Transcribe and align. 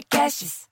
Podcasts. 0.00 0.62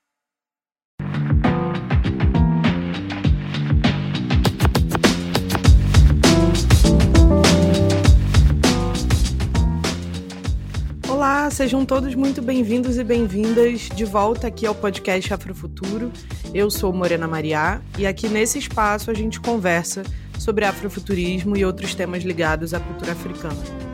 Olá, 11.06 11.50
sejam 11.50 11.84
todos 11.84 12.14
muito 12.14 12.40
bem-vindos 12.40 12.96
e 12.96 13.04
bem-vindas 13.04 13.80
de 13.94 14.04
volta 14.06 14.46
aqui 14.46 14.66
ao 14.66 14.74
podcast 14.74 15.34
Afrofuturo. 15.34 16.10
Eu 16.54 16.70
sou 16.70 16.90
Morena 16.90 17.28
Mariá 17.28 17.82
e 17.98 18.06
aqui 18.06 18.28
nesse 18.28 18.58
espaço 18.58 19.10
a 19.10 19.14
gente 19.14 19.40
conversa 19.40 20.04
sobre 20.38 20.64
afrofuturismo 20.64 21.54
e 21.54 21.66
outros 21.66 21.94
temas 21.94 22.22
ligados 22.22 22.72
à 22.72 22.80
cultura 22.80 23.12
africana. 23.12 23.87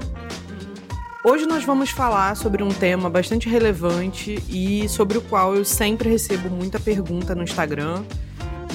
Hoje 1.26 1.46
nós 1.46 1.64
vamos 1.64 1.88
falar 1.88 2.36
sobre 2.36 2.62
um 2.62 2.68
tema 2.68 3.08
bastante 3.08 3.48
relevante 3.48 4.38
e 4.46 4.86
sobre 4.90 5.16
o 5.16 5.22
qual 5.22 5.56
eu 5.56 5.64
sempre 5.64 6.10
recebo 6.10 6.50
muita 6.50 6.78
pergunta 6.78 7.34
no 7.34 7.42
Instagram 7.42 8.04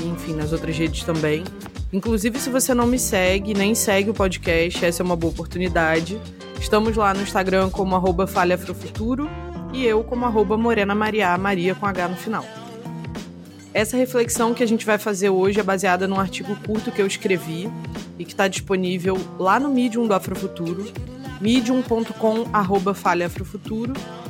e, 0.02 0.08
enfim, 0.08 0.34
nas 0.34 0.52
outras 0.52 0.76
redes 0.76 1.04
também. 1.04 1.44
Inclusive, 1.94 2.40
se 2.40 2.50
você 2.50 2.73
não 2.73 2.88
me 2.88 2.98
segue, 2.98 3.54
nem 3.54 3.76
segue 3.76 4.09
o 4.09 4.16
podcast, 4.16 4.84
essa 4.84 5.04
é 5.04 5.06
uma 5.06 5.16
boa 5.16 5.32
oportunidade. 5.32 6.20
Estamos 6.59 6.98
lá 6.98 7.14
no 7.14 7.22
Instagram 7.22 7.70
como 7.70 7.96
arroba 7.96 8.26
falhaafrofuturo 8.26 9.30
e 9.72 9.86
eu 9.86 10.04
como 10.04 10.26
arroba 10.26 10.58
Morena 10.58 10.95
Maria, 10.95 11.38
Maria 11.38 11.76
com 11.76 11.86
H 11.86 12.08
no 12.08 12.16
final. 12.16 12.45
Essa 13.76 13.95
reflexão 13.95 14.56
que 14.56 14.64
a 14.64 14.68
gente 14.68 14.88
vai 14.88 14.98
fazer 14.98 15.30
hoje 15.30 15.59
é 15.59 15.64
baseada 15.64 16.08
num 16.08 16.20
artigo 16.20 16.56
curto 16.66 16.92
que 16.92 17.00
eu 17.00 17.06
escrevi 17.06 17.72
e 18.18 18.26
que 18.26 18.31
está 18.31 18.48
disponível 18.48 19.16
lá 19.38 19.59
no 19.59 19.72
Medium 19.72 20.08
do 20.08 20.16
Afrofuturo, 20.16 20.92
medium.com 21.42 22.48
arroba 22.52 22.96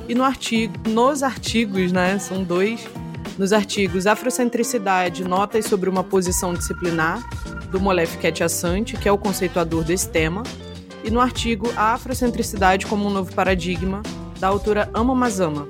e 0.07 0.15
no 0.15 0.23
artigo, 0.23 0.73
nos 0.89 1.23
artigos, 1.23 1.91
né, 1.91 2.17
são 2.19 2.43
dois, 2.43 2.87
nos 3.37 3.53
artigos 3.53 4.07
Afrocentricidade, 4.07 5.23
notas 5.23 5.65
sobre 5.65 5.89
uma 5.89 6.03
posição 6.03 6.53
disciplinar, 6.53 7.23
do 7.71 7.79
Molef 7.79 8.17
Assante, 8.43 8.97
que 8.97 9.07
é 9.07 9.11
o 9.11 9.17
conceituador 9.17 9.83
desse 9.83 10.09
tema, 10.09 10.43
e 11.03 11.11
no 11.11 11.21
artigo 11.21 11.71
A 11.75 11.93
Afrocentricidade 11.93 12.85
como 12.85 13.07
um 13.07 13.11
novo 13.11 13.33
paradigma, 13.33 14.01
da 14.39 14.47
autora 14.47 14.89
Ama 14.93 15.13
Mazama. 15.13 15.67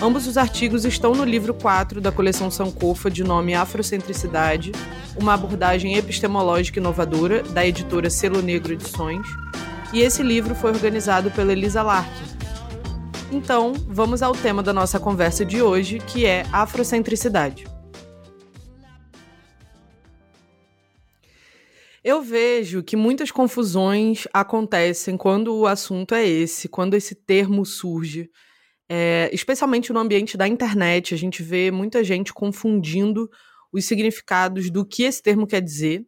Ambos 0.00 0.28
os 0.28 0.38
artigos 0.38 0.84
estão 0.84 1.12
no 1.12 1.24
livro 1.24 1.52
4 1.52 2.00
da 2.00 2.12
coleção 2.12 2.50
Sankofa, 2.50 3.10
de 3.10 3.24
nome 3.24 3.54
Afrocentricidade, 3.54 4.70
uma 5.20 5.34
abordagem 5.34 5.96
epistemológica 5.96 6.78
inovadora, 6.78 7.42
da 7.42 7.66
editora 7.66 8.08
Selo 8.08 8.40
Negro 8.40 8.72
Edições, 8.72 9.26
e 9.92 10.00
esse 10.00 10.22
livro 10.22 10.54
foi 10.54 10.70
organizado 10.70 11.30
pela 11.30 11.52
Elisa 11.52 11.82
Larkin. 11.82 12.38
Então, 13.32 13.72
vamos 13.86 14.22
ao 14.22 14.32
tema 14.32 14.62
da 14.62 14.72
nossa 14.72 14.98
conversa 14.98 15.44
de 15.44 15.60
hoje, 15.62 15.98
que 15.98 16.26
é 16.26 16.44
afrocentricidade. 16.52 17.66
Eu 22.02 22.22
vejo 22.22 22.82
que 22.82 22.96
muitas 22.96 23.30
confusões 23.30 24.26
acontecem 24.32 25.16
quando 25.16 25.54
o 25.54 25.66
assunto 25.66 26.14
é 26.14 26.26
esse, 26.26 26.68
quando 26.68 26.94
esse 26.94 27.14
termo 27.14 27.66
surge. 27.66 28.30
É, 28.88 29.28
especialmente 29.32 29.92
no 29.92 30.00
ambiente 30.00 30.36
da 30.36 30.48
internet, 30.48 31.12
a 31.12 31.18
gente 31.18 31.42
vê 31.42 31.70
muita 31.70 32.02
gente 32.02 32.32
confundindo 32.32 33.28
os 33.70 33.84
significados 33.84 34.70
do 34.70 34.86
que 34.86 35.02
esse 35.02 35.22
termo 35.22 35.46
quer 35.46 35.60
dizer. 35.60 36.06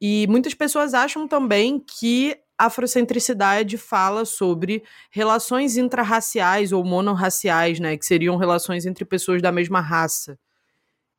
E 0.00 0.26
muitas 0.28 0.54
pessoas 0.54 0.94
acham 0.94 1.28
também 1.28 1.78
que 1.78 2.34
afrocentricidade 2.66 3.78
fala 3.78 4.24
sobre 4.24 4.82
relações 5.10 5.76
intrarraciais 5.76 6.72
ou 6.72 6.84
monorraciais, 6.84 7.80
né, 7.80 7.96
que 7.96 8.04
seriam 8.04 8.36
relações 8.36 8.86
entre 8.86 9.04
pessoas 9.04 9.40
da 9.40 9.50
mesma 9.50 9.80
raça. 9.80 10.38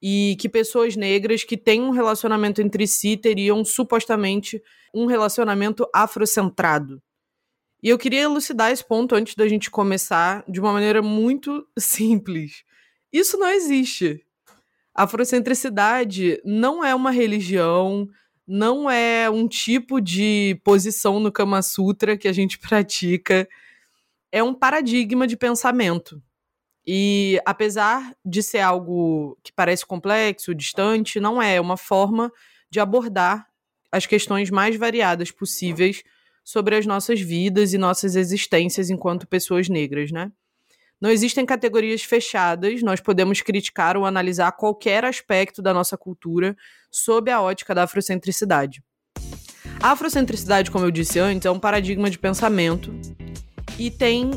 E 0.02 0.36
que 0.40 0.50
pessoas 0.50 0.96
negras 0.96 1.44
que 1.44 1.58
têm 1.58 1.82
um 1.82 1.92
relacionamento 1.92 2.62
entre 2.62 2.88
si 2.88 3.18
teriam 3.18 3.64
supostamente 3.64 4.62
um 4.94 5.06
relacionamento 5.06 5.88
afrocentrado. 5.94 7.02
E 7.84 7.90
eu 7.90 7.98
queria 7.98 8.22
elucidar 8.22 8.72
esse 8.72 8.88
ponto 8.88 9.16
antes 9.16 9.36
da 9.36 9.48
gente 9.48 9.72
começar 9.72 10.44
de 10.48 10.60
uma 10.60 10.72
maneira 10.72 11.02
muito 11.02 11.68
simples. 11.78 12.64
Isso 13.12 13.38
não 13.38 13.50
existe. 13.50 14.24
Afrocentricidade 14.94 16.40
não 16.46 16.84
é 16.84 16.94
uma 16.94 17.12
religião, 17.12 18.08
não 18.54 18.92
é 18.92 19.30
um 19.30 19.48
tipo 19.48 20.02
de 20.02 20.60
posição 20.62 21.22
no 21.22 21.32
Kama 21.32 21.62
Sutra 21.62 22.18
que 22.18 22.28
a 22.28 22.34
gente 22.34 22.60
pratica, 22.60 23.48
é 24.30 24.44
um 24.44 24.54
paradigma 24.54 25.26
de 25.26 25.38
pensamento. 25.38 26.22
E 26.86 27.40
apesar 27.46 28.14
de 28.26 28.44
ser 28.44 28.60
algo 28.60 29.38
que 29.42 29.54
parece 29.54 29.86
complexo, 29.86 30.54
distante, 30.54 31.18
não 31.18 31.42
é, 31.42 31.56
é 31.56 31.62
uma 31.62 31.78
forma 31.78 32.30
de 32.70 32.82
abordar 32.82 33.48
as 33.90 34.06
questões 34.06 34.50
mais 34.50 34.76
variadas 34.76 35.32
possíveis 35.32 36.04
sobre 36.44 36.76
as 36.76 36.86
nossas 36.86 37.22
vidas 37.22 37.74
e 37.74 37.78
nossas 37.78 38.18
existências 38.18 38.90
enquanto 38.90 39.28
pessoas 39.28 39.70
negras, 39.70 40.12
né? 40.12 40.30
Não 41.02 41.10
existem 41.10 41.44
categorias 41.48 42.04
fechadas, 42.04 42.84
nós 42.84 43.00
podemos 43.00 43.42
criticar 43.42 43.98
ou 43.98 44.06
analisar 44.06 44.52
qualquer 44.52 45.04
aspecto 45.04 45.60
da 45.60 45.74
nossa 45.74 45.98
cultura 45.98 46.56
sob 46.92 47.32
a 47.32 47.42
ótica 47.42 47.74
da 47.74 47.84
afrocentricidade. 47.84 48.84
A 49.82 49.94
afrocentricidade, 49.94 50.70
como 50.70 50.86
eu 50.86 50.92
disse 50.92 51.18
antes, 51.18 51.48
é 51.48 51.50
um 51.50 51.58
paradigma 51.58 52.08
de 52.08 52.20
pensamento 52.20 52.94
e 53.80 53.90
tem 53.90 54.30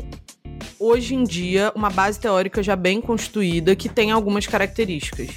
hoje 0.79 1.13
em 1.13 1.23
dia 1.23 1.71
uma 1.75 1.91
base 1.91 2.19
teórica 2.19 2.63
já 2.63 2.75
bem 2.75 2.99
constituída 2.99 3.75
que 3.75 3.87
tem 3.87 4.09
algumas 4.09 4.47
características. 4.47 5.29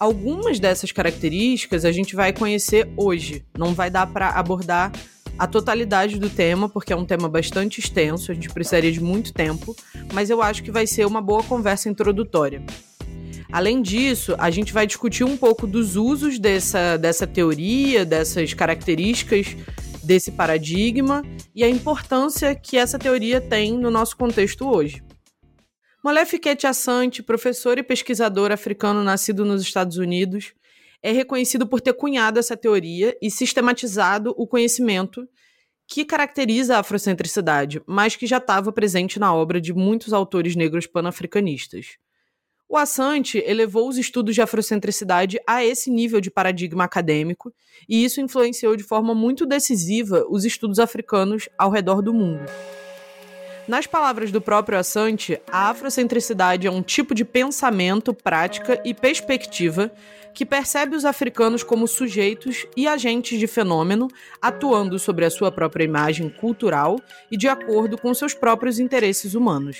Algumas 0.00 0.58
dessas 0.58 0.90
características 0.90 1.84
a 1.84 1.92
gente 1.92 2.16
vai 2.16 2.32
conhecer 2.32 2.92
hoje, 2.96 3.46
não 3.56 3.72
vai 3.72 3.88
dar 3.88 4.08
para 4.08 4.30
abordar 4.30 4.90
a 5.38 5.46
totalidade 5.46 6.18
do 6.18 6.30
tema, 6.30 6.68
porque 6.68 6.92
é 6.92 6.96
um 6.96 7.04
tema 7.04 7.28
bastante 7.28 7.80
extenso, 7.80 8.30
a 8.30 8.34
gente 8.34 8.48
precisaria 8.48 8.92
de 8.92 9.00
muito 9.00 9.32
tempo, 9.32 9.76
mas 10.12 10.30
eu 10.30 10.42
acho 10.42 10.62
que 10.62 10.70
vai 10.70 10.86
ser 10.86 11.06
uma 11.06 11.20
boa 11.20 11.42
conversa 11.42 11.88
introdutória. 11.88 12.62
Além 13.52 13.80
disso, 13.80 14.34
a 14.38 14.50
gente 14.50 14.72
vai 14.72 14.86
discutir 14.86 15.24
um 15.24 15.36
pouco 15.36 15.66
dos 15.66 15.96
usos 15.96 16.38
dessa, 16.38 16.96
dessa 16.96 17.26
teoria, 17.26 18.04
dessas 18.04 18.52
características 18.54 19.56
desse 20.06 20.30
paradigma 20.30 21.24
e 21.54 21.64
a 21.64 21.68
importância 21.68 22.54
que 22.54 22.76
essa 22.78 22.98
teoria 22.98 23.40
tem 23.40 23.76
no 23.76 23.90
nosso 23.90 24.16
contexto 24.16 24.66
hoje. 24.68 25.02
Molef 26.02 26.34
Assante, 26.64 27.22
professor 27.22 27.76
e 27.78 27.82
pesquisador 27.82 28.52
africano 28.52 29.02
nascido 29.02 29.44
nos 29.44 29.62
Estados 29.62 29.96
Unidos, 29.96 30.52
é 31.02 31.12
reconhecido 31.12 31.66
por 31.66 31.80
ter 31.80 31.92
cunhado 31.94 32.38
essa 32.38 32.56
teoria 32.56 33.16
e 33.20 33.30
sistematizado 33.30 34.34
o 34.36 34.46
conhecimento 34.46 35.28
que 35.88 36.04
caracteriza 36.04 36.76
a 36.76 36.80
afrocentricidade, 36.80 37.80
mas 37.86 38.16
que 38.16 38.26
já 38.26 38.38
estava 38.38 38.72
presente 38.72 39.20
na 39.20 39.34
obra 39.34 39.60
de 39.60 39.72
muitos 39.72 40.12
autores 40.12 40.56
negros 40.56 40.86
panafricanistas. 40.86 41.96
O 42.68 42.76
Assante 42.76 43.38
elevou 43.46 43.88
os 43.88 43.96
estudos 43.96 44.34
de 44.34 44.42
afrocentricidade 44.42 45.38
a 45.46 45.64
esse 45.64 45.88
nível 45.88 46.20
de 46.20 46.30
paradigma 46.30 46.82
acadêmico, 46.82 47.54
e 47.88 48.04
isso 48.04 48.20
influenciou 48.20 48.74
de 48.74 48.82
forma 48.82 49.14
muito 49.14 49.46
decisiva 49.46 50.26
os 50.28 50.44
estudos 50.44 50.80
africanos 50.80 51.48
ao 51.56 51.70
redor 51.70 52.02
do 52.02 52.12
mundo. 52.12 52.44
Nas 53.68 53.84
palavras 53.84 54.30
do 54.30 54.40
próprio 54.40 54.78
Assante, 54.78 55.40
a 55.50 55.70
afrocentricidade 55.70 56.68
é 56.68 56.70
um 56.70 56.82
tipo 56.82 57.12
de 57.14 57.24
pensamento, 57.24 58.14
prática 58.14 58.80
e 58.84 58.94
perspectiva 58.94 59.90
que 60.32 60.46
percebe 60.46 60.94
os 60.94 61.04
africanos 61.04 61.64
como 61.64 61.88
sujeitos 61.88 62.64
e 62.76 62.86
agentes 62.86 63.40
de 63.40 63.46
fenômeno, 63.48 64.06
atuando 64.40 64.98
sobre 64.98 65.24
a 65.24 65.30
sua 65.30 65.50
própria 65.50 65.82
imagem 65.82 66.28
cultural 66.28 67.00
e 67.28 67.36
de 67.36 67.48
acordo 67.48 67.98
com 67.98 68.14
seus 68.14 68.34
próprios 68.34 68.78
interesses 68.78 69.34
humanos. 69.34 69.78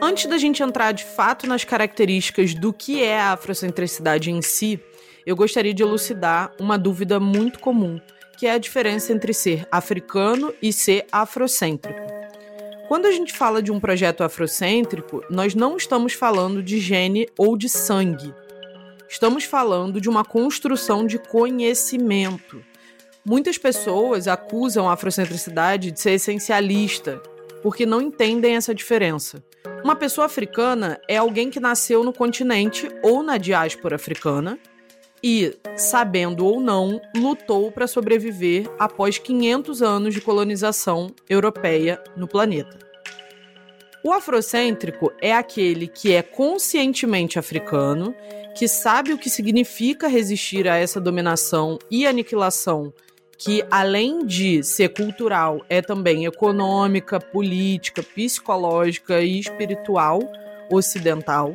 Antes 0.00 0.24
da 0.26 0.38
gente 0.38 0.62
entrar 0.62 0.92
de 0.92 1.04
fato 1.04 1.46
nas 1.46 1.64
características 1.64 2.54
do 2.54 2.72
que 2.72 3.02
é 3.02 3.20
a 3.20 3.32
afrocentricidade 3.32 4.30
em 4.30 4.40
si, 4.40 4.80
eu 5.26 5.36
gostaria 5.36 5.74
de 5.74 5.82
elucidar 5.82 6.50
uma 6.58 6.78
dúvida 6.78 7.20
muito 7.20 7.58
comum, 7.58 8.00
que 8.38 8.46
é 8.46 8.52
a 8.52 8.58
diferença 8.58 9.12
entre 9.12 9.34
ser 9.34 9.68
africano 9.70 10.54
e 10.62 10.72
ser 10.72 11.06
afrocêntrico. 11.12 12.21
Quando 12.92 13.06
a 13.06 13.10
gente 13.10 13.32
fala 13.32 13.62
de 13.62 13.72
um 13.72 13.80
projeto 13.80 14.22
afrocêntrico, 14.22 15.24
nós 15.30 15.54
não 15.54 15.78
estamos 15.78 16.12
falando 16.12 16.62
de 16.62 16.78
gene 16.78 17.26
ou 17.38 17.56
de 17.56 17.66
sangue. 17.66 18.34
Estamos 19.08 19.44
falando 19.44 19.98
de 19.98 20.10
uma 20.10 20.22
construção 20.26 21.06
de 21.06 21.18
conhecimento. 21.18 22.62
Muitas 23.24 23.56
pessoas 23.56 24.28
acusam 24.28 24.90
a 24.90 24.92
afrocentricidade 24.92 25.90
de 25.90 25.98
ser 25.98 26.10
essencialista, 26.10 27.16
porque 27.62 27.86
não 27.86 28.02
entendem 28.02 28.56
essa 28.56 28.74
diferença. 28.74 29.42
Uma 29.82 29.96
pessoa 29.96 30.26
africana 30.26 31.00
é 31.08 31.16
alguém 31.16 31.48
que 31.48 31.58
nasceu 31.58 32.04
no 32.04 32.12
continente 32.12 32.90
ou 33.02 33.22
na 33.22 33.38
diáspora 33.38 33.96
africana 33.96 34.58
e, 35.22 35.56
sabendo 35.76 36.44
ou 36.44 36.60
não, 36.60 37.00
lutou 37.16 37.70
para 37.70 37.86
sobreviver 37.86 38.68
após 38.78 39.18
500 39.18 39.82
anos 39.82 40.14
de 40.14 40.20
colonização 40.20 41.14
europeia 41.28 42.02
no 42.16 42.26
planeta. 42.26 42.78
O 44.04 44.12
afrocêntrico 44.12 45.12
é 45.20 45.32
aquele 45.32 45.86
que 45.86 46.12
é 46.12 46.22
conscientemente 46.22 47.38
africano, 47.38 48.12
que 48.56 48.66
sabe 48.66 49.12
o 49.12 49.18
que 49.18 49.30
significa 49.30 50.08
resistir 50.08 50.66
a 50.66 50.76
essa 50.76 51.00
dominação 51.00 51.78
e 51.88 52.04
aniquilação, 52.04 52.92
que 53.38 53.64
além 53.70 54.26
de 54.26 54.62
ser 54.64 54.88
cultural, 54.88 55.64
é 55.68 55.80
também 55.80 56.24
econômica, 56.24 57.20
política, 57.20 58.02
psicológica 58.02 59.20
e 59.20 59.38
espiritual 59.38 60.20
ocidental. 60.70 61.54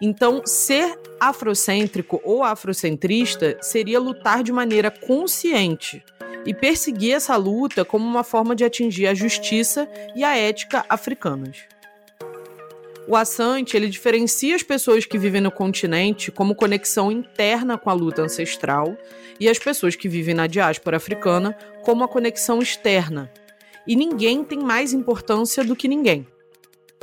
Então, 0.00 0.42
ser 0.44 0.98
afrocêntrico 1.18 2.20
ou 2.22 2.44
afrocentrista 2.44 3.56
seria 3.60 3.98
lutar 3.98 4.42
de 4.42 4.52
maneira 4.52 4.90
consciente 4.90 6.04
e 6.44 6.54
perseguir 6.54 7.14
essa 7.14 7.36
luta 7.36 7.84
como 7.84 8.04
uma 8.04 8.22
forma 8.22 8.54
de 8.54 8.64
atingir 8.64 9.06
a 9.06 9.14
justiça 9.14 9.88
e 10.14 10.22
a 10.22 10.36
ética 10.36 10.84
africanas. 10.88 11.64
O 13.08 13.14
Assante 13.14 13.76
ele 13.76 13.88
diferencia 13.88 14.56
as 14.56 14.64
pessoas 14.64 15.06
que 15.06 15.16
vivem 15.16 15.40
no 15.40 15.50
continente 15.50 16.32
como 16.32 16.56
conexão 16.56 17.10
interna 17.10 17.78
com 17.78 17.88
a 17.88 17.92
luta 17.92 18.22
ancestral 18.22 18.96
e 19.38 19.48
as 19.48 19.58
pessoas 19.58 19.94
que 19.94 20.08
vivem 20.08 20.34
na 20.34 20.48
diáspora 20.48 20.96
africana 20.96 21.56
como 21.82 22.02
a 22.02 22.08
conexão 22.08 22.58
externa. 22.58 23.30
E 23.86 23.94
ninguém 23.94 24.42
tem 24.42 24.58
mais 24.58 24.92
importância 24.92 25.62
do 25.62 25.76
que 25.76 25.86
ninguém. 25.86 26.26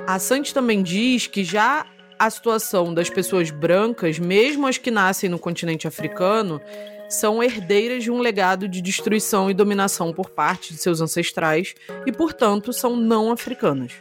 Assante 0.06 0.54
também 0.54 0.84
diz 0.84 1.28
que 1.28 1.44
já 1.44 1.86
a 2.26 2.30
situação 2.30 2.94
das 2.94 3.10
pessoas 3.10 3.52
brancas, 3.52 4.18
mesmo 4.18 4.66
as 4.66 4.78
que 4.78 4.90
nascem 4.90 5.30
no 5.30 5.38
continente 5.38 5.88
africano, 5.88 6.62
são 7.10 7.44
herdeiras 7.44 8.02
de 8.02 8.10
um 8.10 8.20
legado 8.20 8.66
de 8.66 8.82
destruição 8.82 9.52
e 9.52 9.54
dominação 9.54 10.14
por 10.14 10.30
parte 10.30 10.74
de 10.74 10.80
seus 10.80 11.02
ancestrais 11.02 11.76
e, 12.06 12.14
portanto, 12.14 12.72
são 12.72 12.96
não 12.96 13.30
africanas. 13.30 13.92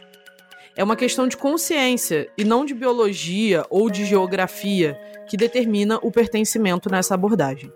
É 0.73 0.81
uma 0.83 0.95
questão 0.95 1.27
de 1.27 1.35
consciência 1.35 2.29
e 2.37 2.45
não 2.45 2.65
de 2.65 2.73
biologia 2.73 3.65
ou 3.69 3.89
de 3.89 4.05
geografia 4.05 4.97
que 5.27 5.35
determina 5.35 5.99
o 6.01 6.09
pertencimento 6.09 6.89
nessa 6.89 7.15
abordagem. 7.15 7.71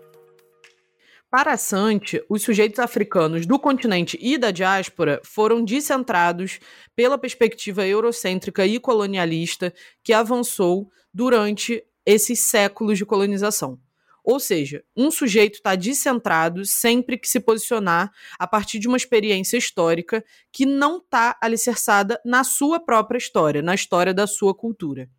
Para 1.30 1.58
Sante, 1.58 2.24
os 2.26 2.42
sujeitos 2.42 2.78
africanos 2.78 3.44
do 3.44 3.58
continente 3.58 4.18
e 4.18 4.38
da 4.38 4.50
diáspora 4.50 5.20
foram 5.22 5.62
descentrados 5.62 6.58
pela 6.96 7.18
perspectiva 7.18 7.86
eurocêntrica 7.86 8.64
e 8.64 8.80
colonialista 8.80 9.74
que 10.02 10.14
avançou 10.14 10.90
durante 11.12 11.84
esses 12.06 12.40
séculos 12.40 12.96
de 12.96 13.04
colonização. 13.04 13.78
Ou 14.24 14.40
seja, 14.40 14.82
um 14.96 15.10
sujeito 15.10 15.56
está 15.56 15.74
descentrado 15.74 16.64
sempre 16.64 17.18
que 17.18 17.28
se 17.28 17.40
posicionar 17.40 18.10
a 18.38 18.46
partir 18.46 18.78
de 18.78 18.88
uma 18.88 18.96
experiência 18.96 19.58
histórica 19.58 20.24
que 20.50 20.64
não 20.64 20.96
está 20.96 21.36
alicerçada 21.42 22.18
na 22.24 22.42
sua 22.42 22.80
própria 22.80 23.18
história, 23.18 23.60
na 23.60 23.74
história 23.74 24.14
da 24.14 24.26
sua 24.26 24.54
cultura. 24.54 25.10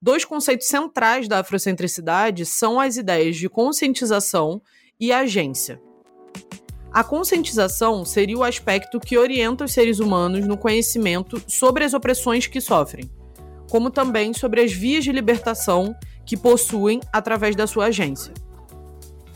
Dois 0.00 0.22
conceitos 0.22 0.66
centrais 0.66 1.26
da 1.26 1.38
afrocentricidade 1.38 2.44
são 2.44 2.78
as 2.78 2.98
ideias 2.98 3.36
de 3.36 3.48
conscientização 3.48 4.60
e 4.98 5.12
agência. 5.12 5.80
A 6.92 7.04
conscientização 7.04 8.04
seria 8.04 8.38
o 8.38 8.42
aspecto 8.42 8.98
que 8.98 9.18
orienta 9.18 9.64
os 9.64 9.72
seres 9.72 9.98
humanos 9.98 10.46
no 10.46 10.56
conhecimento 10.56 11.42
sobre 11.46 11.84
as 11.84 11.92
opressões 11.92 12.46
que 12.46 12.60
sofrem, 12.60 13.10
como 13.70 13.90
também 13.90 14.32
sobre 14.32 14.62
as 14.62 14.72
vias 14.72 15.04
de 15.04 15.12
libertação 15.12 15.94
que 16.24 16.36
possuem 16.36 17.00
através 17.12 17.54
da 17.54 17.66
sua 17.66 17.86
agência 17.86 18.32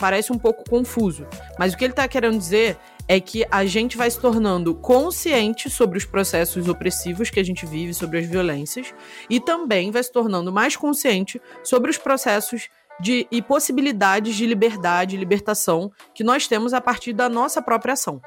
parece 0.00 0.32
um 0.32 0.38
pouco 0.38 0.68
confuso. 0.68 1.26
Mas 1.58 1.74
o 1.74 1.76
que 1.76 1.84
ele 1.84 1.92
está 1.92 2.08
querendo 2.08 2.38
dizer 2.38 2.78
é 3.06 3.20
que 3.20 3.44
a 3.50 3.66
gente 3.66 3.96
vai 3.96 4.10
se 4.10 4.18
tornando 4.18 4.74
consciente 4.74 5.68
sobre 5.68 5.98
os 5.98 6.04
processos 6.04 6.68
opressivos 6.68 7.28
que 7.28 7.38
a 7.38 7.44
gente 7.44 7.66
vive, 7.66 7.92
sobre 7.92 8.18
as 8.18 8.26
violências, 8.26 8.94
e 9.28 9.38
também 9.38 9.90
vai 9.90 10.02
se 10.02 10.10
tornando 10.10 10.50
mais 10.50 10.74
consciente 10.74 11.40
sobre 11.62 11.90
os 11.90 11.98
processos 11.98 12.68
de, 13.00 13.26
e 13.30 13.40
possibilidades 13.40 14.36
de 14.36 14.46
liberdade 14.46 15.16
e 15.16 15.18
libertação 15.18 15.90
que 16.14 16.24
nós 16.24 16.46
temos 16.46 16.72
a 16.72 16.80
partir 16.80 17.12
da 17.12 17.28
nossa 17.28 17.62
própria 17.62 17.94
ação. 17.94 18.20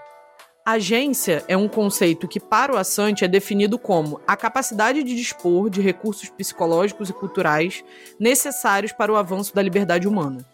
Agência 0.66 1.44
é 1.48 1.58
um 1.58 1.68
conceito 1.68 2.28
que, 2.28 2.40
para 2.40 2.74
o 2.74 2.78
Assante, 2.78 3.26
é 3.26 3.28
definido 3.28 3.78
como 3.78 4.22
a 4.26 4.38
capacidade 4.38 5.04
de 5.04 5.14
dispor 5.14 5.70
de 5.70 5.82
recursos 5.82 6.30
psicológicos 6.30 7.10
e 7.10 7.14
culturais 7.14 7.84
necessários 8.18 8.94
para 8.94 9.12
o 9.12 9.18
avanço 9.18 9.54
da 9.54 9.62
liberdade 9.62 10.08
humana 10.08 10.46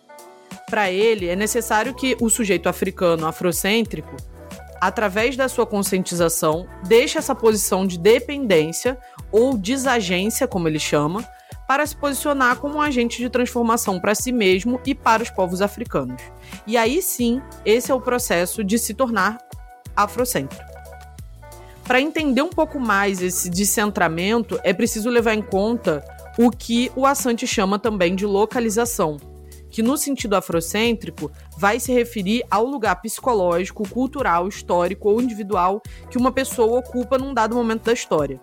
para 0.69 0.91
ele, 0.91 1.27
é 1.27 1.35
necessário 1.35 1.93
que 1.93 2.15
o 2.21 2.29
sujeito 2.29 2.69
africano 2.69 3.25
afrocêntrico, 3.25 4.15
através 4.79 5.35
da 5.35 5.49
sua 5.49 5.65
conscientização, 5.65 6.67
deixe 6.87 7.17
essa 7.17 7.35
posição 7.35 7.85
de 7.85 7.97
dependência 7.97 8.97
ou 9.31 9.57
desagência, 9.57 10.47
como 10.47 10.67
ele 10.67 10.79
chama, 10.79 11.27
para 11.69 11.85
se 11.85 11.95
posicionar 11.95 12.55
como 12.55 12.77
um 12.77 12.81
agente 12.81 13.19
de 13.19 13.29
transformação 13.29 13.99
para 13.99 14.15
si 14.15 14.31
mesmo 14.31 14.81
e 14.87 14.95
para 14.95 15.21
os 15.21 15.29
povos 15.29 15.61
africanos. 15.61 16.19
E 16.65 16.75
aí 16.75 16.99
sim, 16.99 17.43
esse 17.63 17.91
é 17.91 17.93
o 17.93 18.01
processo 18.01 18.63
de 18.63 18.79
se 18.79 18.95
tornar 18.95 19.37
afrocêntrico. 19.95 20.65
Para 21.83 22.01
entender 22.01 22.41
um 22.41 22.49
pouco 22.49 22.79
mais 22.79 23.21
esse 23.21 23.51
descentramento, 23.51 24.59
é 24.63 24.73
preciso 24.73 25.11
levar 25.11 25.35
em 25.35 25.43
conta 25.43 26.03
o 26.39 26.49
que 26.49 26.91
o 26.95 27.05
Assante 27.05 27.45
chama 27.45 27.77
também 27.77 28.15
de 28.15 28.25
localização, 28.25 29.17
que 29.69 29.83
no 29.83 29.97
sentido 29.97 30.35
afrocêntrico 30.35 31.31
vai 31.57 31.79
se 31.79 31.91
referir 31.93 32.43
ao 32.49 32.65
lugar 32.65 32.95
psicológico, 33.01 33.87
cultural, 33.87 34.47
histórico 34.47 35.09
ou 35.09 35.21
individual 35.21 35.81
que 36.09 36.17
uma 36.17 36.31
pessoa 36.31 36.79
ocupa 36.79 37.17
num 37.17 37.33
dado 37.33 37.55
momento 37.55 37.83
da 37.83 37.93
história. 37.93 38.39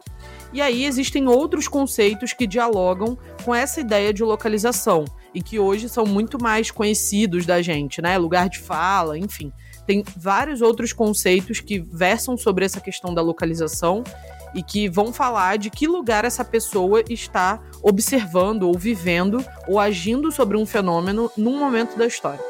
E 0.53 0.61
aí 0.61 0.85
existem 0.85 1.27
outros 1.29 1.69
conceitos 1.69 2.33
que 2.33 2.47
dialogam 2.47 3.19
com 3.45 3.55
essa 3.55 3.81
ideia 3.81 4.13
de 4.13 4.23
localização 4.23 5.05
e 5.35 5.43
que 5.43 5.59
hoje 5.59 5.89
são 5.89 6.07
muito 6.07 6.43
mais 6.43 6.71
conhecidos 6.71 7.45
da 7.45 7.61
gente, 7.61 8.01
né? 8.01 8.17
Lugar 8.17 8.49
de 8.49 8.59
fala, 8.59 9.19
enfim. 9.19 9.53
Tem 9.87 10.03
vários 10.17 10.63
outros 10.63 10.93
conceitos 10.93 11.61
que 11.61 11.79
versam 11.79 12.37
sobre 12.37 12.65
essa 12.65 12.81
questão 12.81 13.13
da 13.13 13.23
localização 13.23 14.03
e 14.57 14.63
que 14.63 14.89
vão 14.89 15.13
falar 15.13 15.59
de 15.59 15.69
que 15.69 15.87
lugar 15.87 16.25
essa 16.25 16.43
pessoa 16.43 17.05
está 17.11 17.63
observando 17.83 18.63
ou 18.63 18.77
vivendo 18.77 19.45
ou 19.69 19.79
agindo 19.79 20.33
sobre 20.33 20.57
um 20.57 20.65
fenômeno 20.65 21.31
num 21.37 21.59
momento 21.59 21.97
da 21.99 22.07
história. 22.07 22.43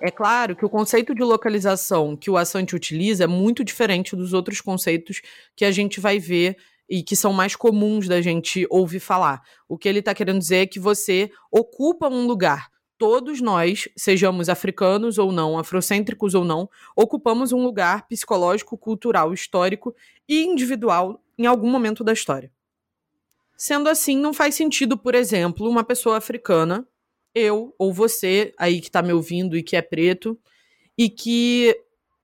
É 0.00 0.10
claro 0.10 0.54
que 0.54 0.64
o 0.64 0.70
conceito 0.70 1.14
de 1.14 1.22
localização 1.22 2.16
que 2.16 2.30
o 2.30 2.36
Assante 2.36 2.76
utiliza 2.76 3.24
é 3.24 3.26
muito 3.26 3.64
diferente 3.64 4.14
dos 4.14 4.32
outros 4.32 4.60
conceitos 4.60 5.20
que 5.56 5.64
a 5.64 5.72
gente 5.72 6.00
vai 6.00 6.20
ver 6.20 6.56
e 6.88 7.02
que 7.02 7.16
são 7.16 7.32
mais 7.32 7.56
comuns 7.56 8.06
da 8.06 8.20
gente 8.20 8.66
ouvir 8.70 9.00
falar. 9.00 9.42
O 9.68 9.76
que 9.76 9.88
ele 9.88 9.98
está 9.98 10.14
querendo 10.14 10.38
dizer 10.38 10.56
é 10.56 10.66
que 10.66 10.78
você 10.78 11.30
ocupa 11.50 12.08
um 12.08 12.26
lugar 12.26 12.71
todos 13.02 13.40
nós, 13.40 13.88
sejamos 13.96 14.48
africanos 14.48 15.18
ou 15.18 15.32
não, 15.32 15.58
afrocêntricos 15.58 16.36
ou 16.36 16.44
não, 16.44 16.70
ocupamos 16.94 17.50
um 17.50 17.60
lugar 17.60 18.06
psicológico, 18.06 18.78
cultural, 18.78 19.34
histórico 19.34 19.92
e 20.28 20.44
individual 20.44 21.20
em 21.36 21.44
algum 21.44 21.68
momento 21.68 22.04
da 22.04 22.12
história. 22.12 22.48
Sendo 23.56 23.88
assim, 23.88 24.16
não 24.16 24.32
faz 24.32 24.54
sentido, 24.54 24.96
por 24.96 25.16
exemplo, 25.16 25.68
uma 25.68 25.82
pessoa 25.82 26.16
africana, 26.16 26.86
eu 27.34 27.74
ou 27.76 27.92
você 27.92 28.54
aí 28.56 28.80
que 28.80 28.86
está 28.86 29.02
me 29.02 29.12
ouvindo 29.12 29.56
e 29.56 29.64
que 29.64 29.74
é 29.74 29.82
preto, 29.82 30.38
e 30.96 31.10
que 31.10 31.76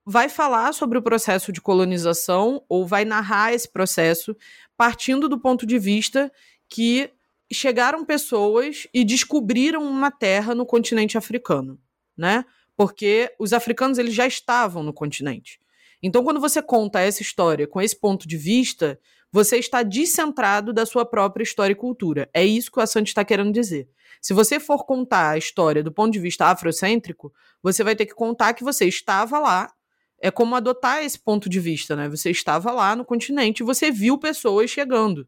vai 0.06 0.28
falar 0.28 0.72
sobre 0.72 0.96
o 0.96 1.02
processo 1.02 1.50
de 1.50 1.60
colonização 1.60 2.64
ou 2.68 2.86
vai 2.86 3.04
narrar 3.04 3.52
esse 3.52 3.68
processo 3.68 4.36
partindo 4.76 5.28
do 5.28 5.40
ponto 5.40 5.66
de 5.66 5.76
vista 5.76 6.30
que 6.68 7.10
chegaram 7.52 8.04
pessoas 8.04 8.86
e 8.92 9.04
descobriram 9.04 9.82
uma 9.82 10.10
terra 10.10 10.54
no 10.54 10.66
continente 10.66 11.16
africano, 11.16 11.78
né? 12.16 12.44
Porque 12.76 13.32
os 13.38 13.52
africanos 13.52 13.98
eles 13.98 14.14
já 14.14 14.26
estavam 14.26 14.82
no 14.82 14.92
continente. 14.92 15.58
Então, 16.02 16.22
quando 16.22 16.40
você 16.40 16.62
conta 16.62 17.00
essa 17.00 17.22
história 17.22 17.66
com 17.66 17.80
esse 17.80 17.98
ponto 17.98 18.28
de 18.28 18.36
vista, 18.36 19.00
você 19.32 19.56
está 19.56 19.82
descentrado 19.82 20.72
da 20.72 20.86
sua 20.86 21.04
própria 21.04 21.42
história 21.42 21.72
e 21.72 21.76
cultura. 21.76 22.30
É 22.32 22.44
isso 22.44 22.70
que 22.70 22.78
o 22.78 22.82
Assange 22.82 23.08
está 23.08 23.24
querendo 23.24 23.52
dizer. 23.52 23.88
Se 24.20 24.32
você 24.32 24.58
for 24.58 24.84
contar 24.84 25.30
a 25.30 25.38
história 25.38 25.82
do 25.82 25.92
ponto 25.92 26.12
de 26.12 26.18
vista 26.18 26.46
afrocêntrico, 26.46 27.32
você 27.62 27.84
vai 27.84 27.94
ter 27.94 28.06
que 28.06 28.14
contar 28.14 28.54
que 28.54 28.64
você 28.64 28.86
estava 28.86 29.38
lá. 29.38 29.72
É 30.20 30.30
como 30.30 30.56
adotar 30.56 31.04
esse 31.04 31.18
ponto 31.18 31.48
de 31.48 31.60
vista, 31.60 31.94
né? 31.94 32.08
Você 32.08 32.30
estava 32.30 32.72
lá 32.72 32.96
no 32.96 33.04
continente 33.04 33.62
e 33.62 33.66
você 33.66 33.90
viu 33.90 34.18
pessoas 34.18 34.70
chegando. 34.70 35.26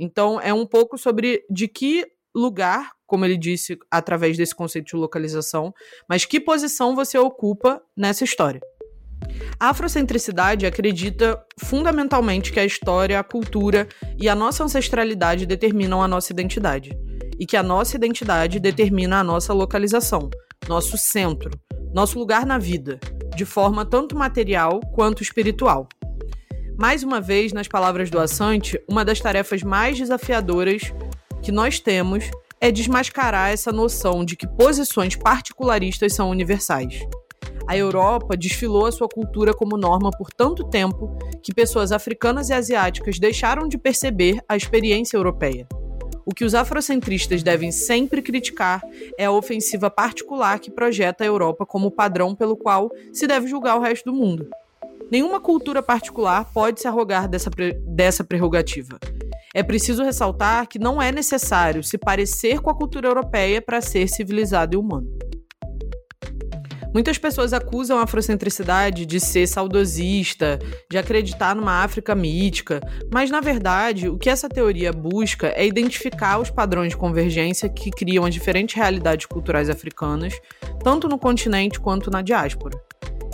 Então, 0.00 0.40
é 0.40 0.52
um 0.52 0.64
pouco 0.64 0.96
sobre 0.96 1.44
de 1.50 1.68
que 1.68 2.06
lugar, 2.34 2.92
como 3.06 3.26
ele 3.26 3.36
disse, 3.36 3.78
através 3.90 4.36
desse 4.38 4.54
conceito 4.54 4.86
de 4.86 4.96
localização, 4.96 5.74
mas 6.08 6.24
que 6.24 6.40
posição 6.40 6.96
você 6.96 7.18
ocupa 7.18 7.82
nessa 7.94 8.24
história. 8.24 8.60
A 9.58 9.68
afrocentricidade 9.68 10.64
acredita 10.64 11.38
fundamentalmente 11.58 12.50
que 12.50 12.58
a 12.58 12.64
história, 12.64 13.20
a 13.20 13.24
cultura 13.24 13.86
e 14.18 14.26
a 14.26 14.34
nossa 14.34 14.64
ancestralidade 14.64 15.44
determinam 15.44 16.02
a 16.02 16.08
nossa 16.08 16.32
identidade, 16.32 16.96
e 17.38 17.44
que 17.44 17.56
a 17.56 17.62
nossa 17.62 17.96
identidade 17.96 18.58
determina 18.58 19.20
a 19.20 19.24
nossa 19.24 19.52
localização, 19.52 20.30
nosso 20.66 20.96
centro, 20.96 21.50
nosso 21.92 22.18
lugar 22.18 22.46
na 22.46 22.56
vida, 22.56 22.98
de 23.36 23.44
forma 23.44 23.84
tanto 23.84 24.16
material 24.16 24.80
quanto 24.94 25.22
espiritual. 25.22 25.86
Mais 26.80 27.02
uma 27.02 27.20
vez, 27.20 27.52
nas 27.52 27.68
palavras 27.68 28.08
do 28.08 28.18
Assante, 28.18 28.80
uma 28.88 29.04
das 29.04 29.20
tarefas 29.20 29.62
mais 29.62 29.98
desafiadoras 29.98 30.94
que 31.42 31.52
nós 31.52 31.78
temos 31.78 32.30
é 32.58 32.72
desmascarar 32.72 33.50
essa 33.50 33.70
noção 33.70 34.24
de 34.24 34.34
que 34.34 34.48
posições 34.48 35.14
particularistas 35.14 36.14
são 36.14 36.30
universais. 36.30 37.06
A 37.68 37.76
Europa 37.76 38.34
desfilou 38.34 38.86
a 38.86 38.92
sua 38.92 39.10
cultura 39.10 39.52
como 39.52 39.76
norma 39.76 40.10
por 40.10 40.32
tanto 40.32 40.64
tempo 40.70 41.18
que 41.42 41.52
pessoas 41.52 41.92
africanas 41.92 42.48
e 42.48 42.54
asiáticas 42.54 43.18
deixaram 43.18 43.68
de 43.68 43.76
perceber 43.76 44.40
a 44.48 44.56
experiência 44.56 45.18
europeia. 45.18 45.68
O 46.24 46.32
que 46.34 46.46
os 46.46 46.54
afrocentristas 46.54 47.42
devem 47.42 47.70
sempre 47.70 48.22
criticar 48.22 48.80
é 49.18 49.26
a 49.26 49.32
ofensiva 49.32 49.90
particular 49.90 50.58
que 50.58 50.70
projeta 50.70 51.24
a 51.24 51.26
Europa 51.26 51.66
como 51.66 51.90
padrão 51.90 52.34
pelo 52.34 52.56
qual 52.56 52.90
se 53.12 53.26
deve 53.26 53.48
julgar 53.48 53.76
o 53.76 53.82
resto 53.82 54.10
do 54.10 54.16
mundo. 54.16 54.48
Nenhuma 55.10 55.40
cultura 55.40 55.82
particular 55.82 56.44
pode 56.52 56.80
se 56.80 56.86
arrogar 56.86 57.28
dessa, 57.28 57.50
dessa 57.84 58.22
prerrogativa. 58.22 58.98
É 59.52 59.62
preciso 59.62 60.04
ressaltar 60.04 60.68
que 60.68 60.78
não 60.78 61.02
é 61.02 61.10
necessário 61.10 61.82
se 61.82 61.98
parecer 61.98 62.60
com 62.60 62.70
a 62.70 62.74
cultura 62.74 63.08
europeia 63.08 63.60
para 63.60 63.80
ser 63.80 64.08
civilizado 64.08 64.76
e 64.76 64.78
humano. 64.78 65.08
Muitas 66.92 67.18
pessoas 67.18 67.52
acusam 67.52 67.98
a 67.98 68.02
afrocentricidade 68.02 69.06
de 69.06 69.20
ser 69.20 69.46
saudosista, 69.46 70.58
de 70.88 70.98
acreditar 70.98 71.54
numa 71.54 71.84
África 71.84 72.14
mítica, 72.14 72.80
mas 73.12 73.30
na 73.30 73.40
verdade 73.40 74.08
o 74.08 74.18
que 74.18 74.28
essa 74.28 74.48
teoria 74.48 74.92
busca 74.92 75.52
é 75.56 75.64
identificar 75.64 76.38
os 76.38 76.50
padrões 76.50 76.90
de 76.90 76.96
convergência 76.96 77.68
que 77.68 77.90
criam 77.90 78.24
as 78.24 78.34
diferentes 78.34 78.74
realidades 78.74 79.26
culturais 79.26 79.70
africanas, 79.70 80.34
tanto 80.82 81.08
no 81.08 81.18
continente 81.18 81.78
quanto 81.78 82.10
na 82.10 82.22
diáspora. 82.22 82.80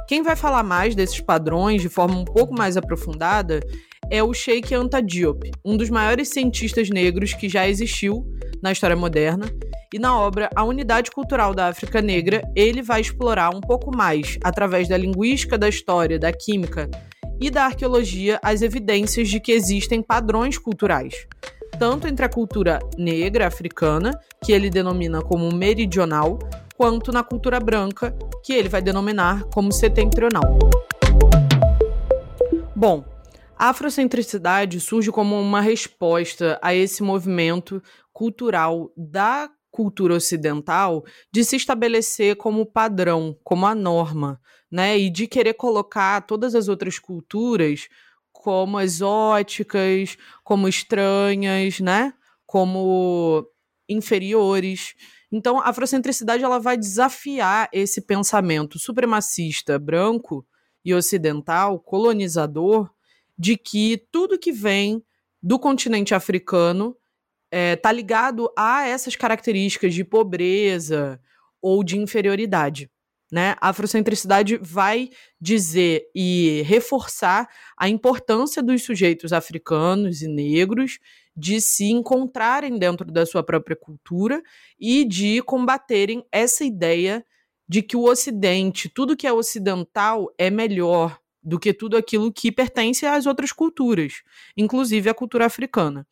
Quem 0.06 0.22
vai 0.22 0.36
falar 0.36 0.62
mais 0.62 0.94
desses 0.94 1.20
padrões 1.20 1.82
de 1.82 1.88
forma 1.88 2.16
um 2.16 2.24
pouco 2.24 2.54
mais 2.56 2.76
aprofundada 2.76 3.60
é 4.08 4.22
o 4.22 4.32
Sheikh 4.32 4.72
Anta 4.72 5.02
Diop, 5.02 5.50
um 5.64 5.76
dos 5.76 5.90
maiores 5.90 6.28
cientistas 6.28 6.88
negros 6.88 7.34
que 7.34 7.48
já 7.48 7.68
existiu 7.68 8.24
na 8.62 8.70
história 8.70 8.94
moderna. 8.94 9.46
E 9.92 9.98
na 9.98 10.16
obra 10.16 10.48
A 10.54 10.62
Unidade 10.62 11.10
Cultural 11.10 11.52
da 11.52 11.66
África 11.66 12.00
Negra, 12.00 12.42
ele 12.54 12.82
vai 12.82 13.00
explorar 13.00 13.50
um 13.50 13.60
pouco 13.60 13.96
mais, 13.96 14.38
através 14.44 14.86
da 14.86 14.96
linguística, 14.96 15.58
da 15.58 15.68
história, 15.68 16.20
da 16.20 16.32
química 16.32 16.88
e 17.40 17.50
da 17.50 17.64
arqueologia, 17.64 18.38
as 18.44 18.62
evidências 18.62 19.28
de 19.28 19.40
que 19.40 19.50
existem 19.50 20.02
padrões 20.02 20.56
culturais, 20.56 21.26
tanto 21.80 22.06
entre 22.06 22.24
a 22.24 22.28
cultura 22.28 22.78
negra 22.96 23.48
africana, 23.48 24.12
que 24.44 24.52
ele 24.52 24.70
denomina 24.70 25.20
como 25.20 25.52
meridional, 25.52 26.38
quanto 26.76 27.10
na 27.10 27.22
cultura 27.22 27.58
branca, 27.58 28.14
que 28.44 28.52
ele 28.52 28.68
vai 28.68 28.82
denominar 28.82 29.44
como 29.44 29.72
setentrional. 29.72 30.58
Bom, 32.74 33.04
a 33.56 33.70
afrocentricidade 33.70 34.78
surge 34.80 35.10
como 35.10 35.40
uma 35.40 35.62
resposta 35.62 36.58
a 36.62 36.74
esse 36.74 37.02
movimento 37.02 37.82
cultural 38.12 38.92
da 38.96 39.48
cultura 39.70 40.14
ocidental 40.14 41.04
de 41.32 41.44
se 41.44 41.56
estabelecer 41.56 42.36
como 42.36 42.66
padrão, 42.66 43.36
como 43.42 43.66
a 43.66 43.74
norma, 43.74 44.40
né? 44.70 44.98
E 44.98 45.10
de 45.10 45.26
querer 45.26 45.54
colocar 45.54 46.20
todas 46.22 46.54
as 46.54 46.68
outras 46.68 46.98
culturas 46.98 47.88
como 48.32 48.80
exóticas, 48.80 50.16
como 50.44 50.68
estranhas, 50.68 51.80
né? 51.80 52.12
Como 52.46 53.46
inferiores. 53.88 54.94
Então, 55.30 55.58
a 55.58 55.68
afrocentricidade 55.68 56.44
ela 56.44 56.58
vai 56.58 56.76
desafiar 56.76 57.68
esse 57.72 58.00
pensamento 58.00 58.78
supremacista 58.78 59.78
branco 59.78 60.46
e 60.84 60.94
ocidental, 60.94 61.80
colonizador, 61.80 62.90
de 63.36 63.56
que 63.56 64.06
tudo 64.10 64.38
que 64.38 64.52
vem 64.52 65.02
do 65.42 65.58
continente 65.58 66.14
africano 66.14 66.96
está 67.50 67.58
é, 67.58 67.76
tá 67.76 67.92
ligado 67.92 68.50
a 68.56 68.86
essas 68.86 69.16
características 69.16 69.94
de 69.94 70.04
pobreza 70.04 71.20
ou 71.60 71.82
de 71.82 71.98
inferioridade. 71.98 72.90
Né? 73.30 73.56
A 73.60 73.70
afrocentricidade 73.70 74.56
vai 74.56 75.10
dizer 75.40 76.08
e 76.14 76.62
reforçar 76.64 77.48
a 77.76 77.88
importância 77.88 78.62
dos 78.62 78.82
sujeitos 78.82 79.32
africanos 79.32 80.22
e 80.22 80.28
negros 80.28 80.98
de 81.36 81.60
se 81.60 81.86
encontrarem 81.86 82.78
dentro 82.78 83.10
da 83.10 83.26
sua 83.26 83.42
própria 83.42 83.76
cultura 83.76 84.42
e 84.78 85.04
de 85.04 85.42
combaterem 85.42 86.24
essa 86.32 86.64
ideia 86.64 87.24
de 87.68 87.82
que 87.82 87.96
o 87.96 88.04
Ocidente, 88.04 88.88
tudo 88.88 89.16
que 89.16 89.26
é 89.26 89.32
ocidental, 89.32 90.32
é 90.38 90.48
melhor 90.50 91.18
do 91.42 91.58
que 91.58 91.72
tudo 91.72 91.96
aquilo 91.96 92.32
que 92.32 92.50
pertence 92.50 93.04
às 93.06 93.26
outras 93.26 93.52
culturas, 93.52 94.22
inclusive 94.56 95.10
a 95.10 95.14
cultura 95.14 95.46
africana 95.46 96.06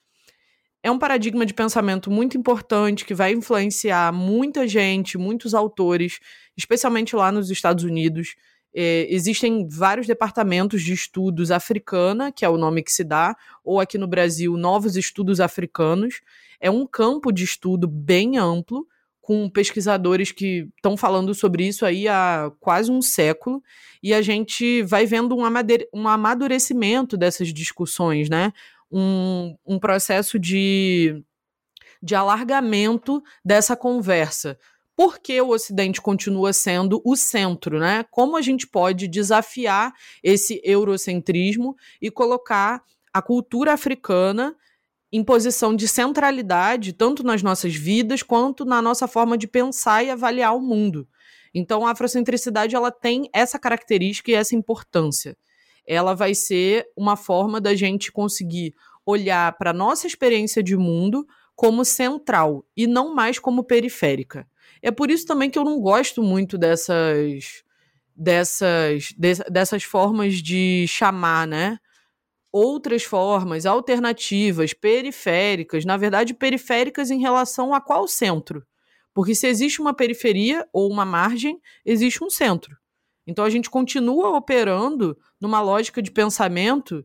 é 0.84 0.90
um 0.90 0.98
paradigma 0.98 1.46
de 1.46 1.54
pensamento 1.54 2.10
muito 2.10 2.36
importante 2.36 3.06
que 3.06 3.14
vai 3.14 3.32
influenciar 3.32 4.12
muita 4.12 4.68
gente, 4.68 5.16
muitos 5.16 5.54
autores, 5.54 6.20
especialmente 6.54 7.16
lá 7.16 7.32
nos 7.32 7.50
Estados 7.50 7.84
Unidos. 7.84 8.34
É, 8.74 9.06
existem 9.08 9.68
vários 9.68 10.06
departamentos 10.06 10.82
de 10.82 10.92
estudos 10.92 11.50
africana, 11.50 12.32
que 12.32 12.44
é 12.44 12.48
o 12.48 12.58
nome 12.58 12.82
que 12.82 12.92
se 12.92 13.04
dá, 13.04 13.36
ou 13.64 13.78
aqui 13.78 13.96
no 13.96 14.08
Brasil, 14.08 14.56
Novos 14.56 14.96
Estudos 14.96 15.40
Africanos. 15.40 16.20
É 16.60 16.70
um 16.70 16.86
campo 16.86 17.30
de 17.30 17.44
estudo 17.44 17.86
bem 17.86 18.36
amplo, 18.36 18.86
com 19.20 19.48
pesquisadores 19.48 20.32
que 20.32 20.68
estão 20.76 20.98
falando 20.98 21.34
sobre 21.34 21.66
isso 21.66 21.86
aí 21.86 22.06
há 22.06 22.52
quase 22.60 22.90
um 22.90 23.00
século, 23.00 23.62
e 24.02 24.12
a 24.12 24.20
gente 24.20 24.82
vai 24.82 25.06
vendo 25.06 25.34
um 25.34 26.08
amadurecimento 26.08 27.16
dessas 27.16 27.48
discussões, 27.48 28.28
né? 28.28 28.52
um, 28.94 29.56
um 29.66 29.78
processo 29.78 30.38
de, 30.38 31.20
de 32.00 32.14
alargamento 32.14 33.20
dessa 33.44 33.76
conversa. 33.76 34.56
Por 34.96 35.18
que 35.18 35.40
o 35.40 35.48
Ocidente 35.48 36.00
continua 36.00 36.52
sendo 36.52 37.02
o 37.04 37.16
centro, 37.16 37.78
né? 37.78 38.04
Como 38.10 38.36
a 38.36 38.42
gente 38.42 38.66
pode 38.66 39.08
desafiar 39.08 39.92
esse 40.22 40.60
eurocentrismo 40.64 41.76
e 42.00 42.10
colocar 42.10 42.82
a 43.12 43.20
cultura 43.20 43.72
africana 43.72 44.56
em 45.12 45.22
posição 45.22 45.74
de 45.74 45.86
centralidade, 45.86 46.92
tanto 46.92 47.22
nas 47.22 47.42
nossas 47.42 47.74
vidas 47.74 48.22
quanto 48.22 48.64
na 48.64 48.82
nossa 48.82 49.06
forma 49.06 49.38
de 49.38 49.46
pensar 49.46 50.04
e 50.04 50.10
avaliar 50.10 50.56
o 50.56 50.60
mundo. 50.60 51.08
Então, 51.54 51.86
a 51.86 51.92
afrocentricidade 51.92 52.74
ela 52.74 52.90
tem 52.90 53.28
essa 53.32 53.58
característica 53.58 54.30
e 54.30 54.34
essa 54.34 54.56
importância 54.56 55.36
ela 55.86 56.14
vai 56.14 56.34
ser 56.34 56.86
uma 56.96 57.16
forma 57.16 57.60
da 57.60 57.74
gente 57.74 58.10
conseguir 58.10 58.74
olhar 59.04 59.56
para 59.58 59.72
nossa 59.72 60.06
experiência 60.06 60.62
de 60.62 60.76
mundo 60.76 61.26
como 61.54 61.84
central 61.84 62.64
e 62.76 62.86
não 62.86 63.14
mais 63.14 63.38
como 63.38 63.62
periférica. 63.62 64.48
É 64.83 64.90
por 64.90 65.11
isso 65.11 65.26
também 65.26 65.50
que 65.50 65.59
eu 65.59 65.64
não 65.64 65.80
gosto 65.80 66.23
muito 66.23 66.59
dessas 66.59 67.62
dessas 68.16 69.12
dessas 69.50 69.83
formas 69.83 70.35
de 70.35 70.87
chamar, 70.88 71.47
né? 71.47 71.78
Outras 72.52 73.02
formas 73.02 73.66
alternativas, 73.66 74.73
periféricas, 74.73 75.85
na 75.85 75.97
verdade 75.97 76.35
periféricas 76.35 77.11
em 77.11 77.21
relação 77.21 77.75
a 77.75 77.80
qual 77.80 78.06
centro? 78.06 78.64
Porque 79.12 79.35
se 79.35 79.47
existe 79.47 79.80
uma 79.80 79.94
periferia 79.94 80.66
ou 80.73 80.90
uma 80.90 81.04
margem, 81.04 81.61
existe 81.85 82.23
um 82.23 82.30
centro. 82.30 82.76
Então 83.26 83.44
a 83.44 83.50
gente 83.50 83.71
continua 83.71 84.37
operando 84.37 85.16
numa 85.40 85.61
lógica 85.61 86.02
de 86.02 86.11
pensamento 86.11 87.04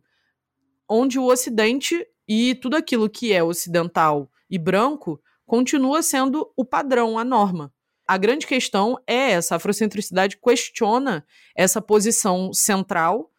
onde 0.87 1.19
o 1.19 1.25
Ocidente 1.25 2.05
e 2.27 2.55
tudo 2.55 2.75
aquilo 2.75 3.09
que 3.09 3.31
é 3.31 3.43
ocidental 3.43 4.29
e 4.49 4.57
branco 4.57 5.21
continua 5.49 6.03
sendo 6.03 6.53
o 6.55 6.63
padrão, 6.63 7.17
a 7.17 7.25
norma. 7.25 7.73
A 8.07 8.19
grande 8.19 8.45
questão 8.45 8.97
é 9.07 9.31
essa: 9.31 9.55
a 9.55 9.57
afrocentricidade 9.57 10.37
questiona 10.37 11.25
essa 11.55 11.81
posição 11.81 12.53
central 12.53 13.31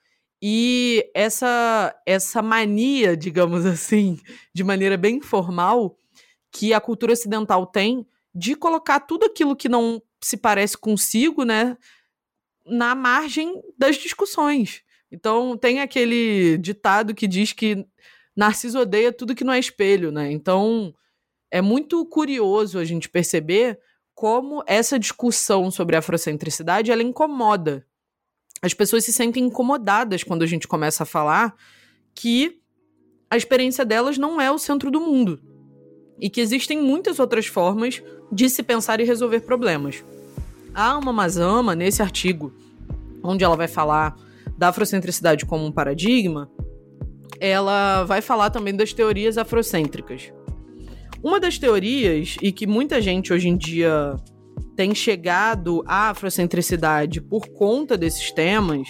e 0.43 1.09
essa, 1.15 1.95
essa 2.05 2.43
mania, 2.43 3.15
digamos 3.17 3.65
assim, 3.65 4.19
de 4.53 4.65
maneira 4.65 4.97
bem 4.97 5.21
formal, 5.21 5.97
que 6.51 6.75
a 6.75 6.81
cultura 6.81 7.13
ocidental 7.13 7.65
tem 7.65 8.05
de 8.35 8.57
colocar 8.57 8.99
tudo 8.99 9.27
aquilo 9.27 9.55
que 9.55 9.69
não 9.69 10.03
se 10.21 10.37
parece 10.37 10.77
consigo, 10.77 11.45
né, 11.45 11.77
na 12.67 12.95
margem 12.95 13.63
das 13.79 13.97
discussões. 13.97 14.83
Então, 15.13 15.57
tem 15.57 15.81
aquele 15.81 16.59
ditado 16.59 17.15
que 17.15 17.29
diz 17.29 17.53
que 17.53 17.87
Narciso 18.37 18.81
odeia 18.81 19.13
tudo 19.13 19.35
que 19.35 19.45
não 19.45 19.53
é 19.53 19.59
espelho, 19.59 20.13
né? 20.13 20.31
Então, 20.31 20.95
é 21.51 21.61
muito 21.61 22.05
curioso 22.07 22.79
a 22.79 22.85
gente 22.85 23.09
perceber 23.09 23.79
como 24.15 24.63
essa 24.67 24.99
discussão 24.99 25.71
sobre 25.71 25.97
afrocentricidade 25.97 26.91
ela 26.91 27.03
incomoda. 27.03 27.87
As 28.63 28.75
pessoas 28.75 29.05
se 29.05 29.13
sentem 29.13 29.45
incomodadas 29.45 30.23
quando 30.23 30.43
a 30.43 30.47
gente 30.47 30.69
começa 30.69 31.03
a 31.03 31.07
falar 31.07 31.55
que 32.15 32.61
a 33.31 33.37
experiência 33.37 33.85
delas 33.85 34.19
não 34.19 34.41
é 34.41 34.51
o 34.51 34.59
centro 34.59 34.91
do 34.91 35.01
mundo 35.01 35.41
e 36.21 36.29
que 36.29 36.41
existem 36.41 36.83
muitas 36.83 37.19
outras 37.19 37.47
formas 37.47 38.03
de 38.31 38.51
se 38.51 38.63
pensar 38.63 39.01
e 39.01 39.05
resolver 39.05 39.41
problemas. 39.41 40.05
A 40.75 40.91
Alma 40.93 41.13
Mazama, 41.13 41.75
nesse 41.75 42.03
artigo, 42.03 42.53
onde 43.23 43.43
ela 43.43 43.57
vai 43.57 43.69
falar 43.69 44.15
da 44.59 44.69
afrocentricidade 44.69 45.47
como 45.47 45.65
um 45.65 45.73
paradigma, 45.73 46.51
ela 47.41 48.05
vai 48.05 48.21
falar 48.21 48.51
também 48.51 48.77
das 48.77 48.93
teorias 48.93 49.39
afrocêntricas. 49.39 50.31
Uma 51.23 51.39
das 51.39 51.59
teorias, 51.59 52.37
e 52.41 52.51
que 52.51 52.67
muita 52.67 53.01
gente 53.01 53.33
hoje 53.33 53.49
em 53.49 53.57
dia 53.57 54.17
tem 54.75 54.95
chegado 54.95 55.83
à 55.87 56.09
afrocentricidade 56.11 57.21
por 57.21 57.49
conta 57.49 57.97
desses 57.97 58.31
temas, 58.31 58.89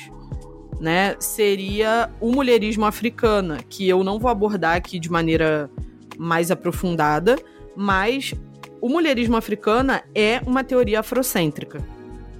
né, 0.80 1.16
seria 1.18 2.08
o 2.20 2.30
mulherismo 2.30 2.86
africana, 2.86 3.58
que 3.68 3.88
eu 3.88 4.04
não 4.04 4.18
vou 4.18 4.30
abordar 4.30 4.76
aqui 4.76 5.00
de 5.00 5.10
maneira 5.10 5.68
mais 6.16 6.50
aprofundada, 6.50 7.36
mas 7.76 8.32
o 8.80 8.88
mulherismo 8.88 9.36
africana 9.36 10.02
é 10.14 10.40
uma 10.46 10.62
teoria 10.62 11.00
afrocêntrica. 11.00 11.84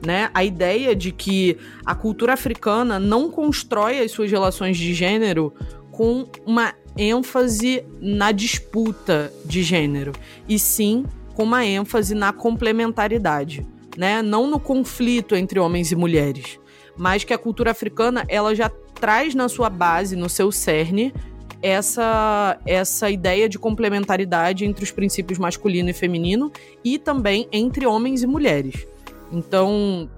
Né? 0.06 0.30
A 0.32 0.44
ideia 0.44 0.94
de 0.94 1.12
que 1.12 1.58
a 1.84 1.94
cultura 1.94 2.32
africana 2.32 2.98
não 2.98 3.30
constrói 3.30 3.98
as 3.98 4.12
suas 4.12 4.30
relações 4.30 4.78
de 4.78 4.94
gênero 4.94 5.52
com 5.90 6.26
uma 6.46 6.72
ênfase 7.00 7.82
na 7.98 8.30
disputa 8.30 9.32
de 9.46 9.62
gênero, 9.62 10.12
e 10.46 10.58
sim 10.58 11.06
com 11.34 11.44
uma 11.44 11.64
ênfase 11.64 12.14
na 12.14 12.30
complementaridade, 12.30 13.66
né? 13.96 14.20
Não 14.20 14.46
no 14.46 14.60
conflito 14.60 15.34
entre 15.34 15.58
homens 15.58 15.90
e 15.90 15.96
mulheres, 15.96 16.60
mas 16.98 17.24
que 17.24 17.32
a 17.32 17.38
cultura 17.38 17.70
africana 17.70 18.26
ela 18.28 18.54
já 18.54 18.68
traz 18.68 19.34
na 19.34 19.48
sua 19.48 19.70
base, 19.70 20.14
no 20.14 20.28
seu 20.28 20.52
cerne, 20.52 21.14
essa 21.62 22.58
essa 22.66 23.08
ideia 23.08 23.48
de 23.48 23.58
complementaridade 23.58 24.66
entre 24.66 24.84
os 24.84 24.90
princípios 24.90 25.38
masculino 25.38 25.88
e 25.88 25.94
feminino 25.94 26.52
e 26.84 26.98
também 26.98 27.48
entre 27.50 27.86
homens 27.86 28.22
e 28.22 28.26
mulheres. 28.26 28.86
Então, 29.32 30.10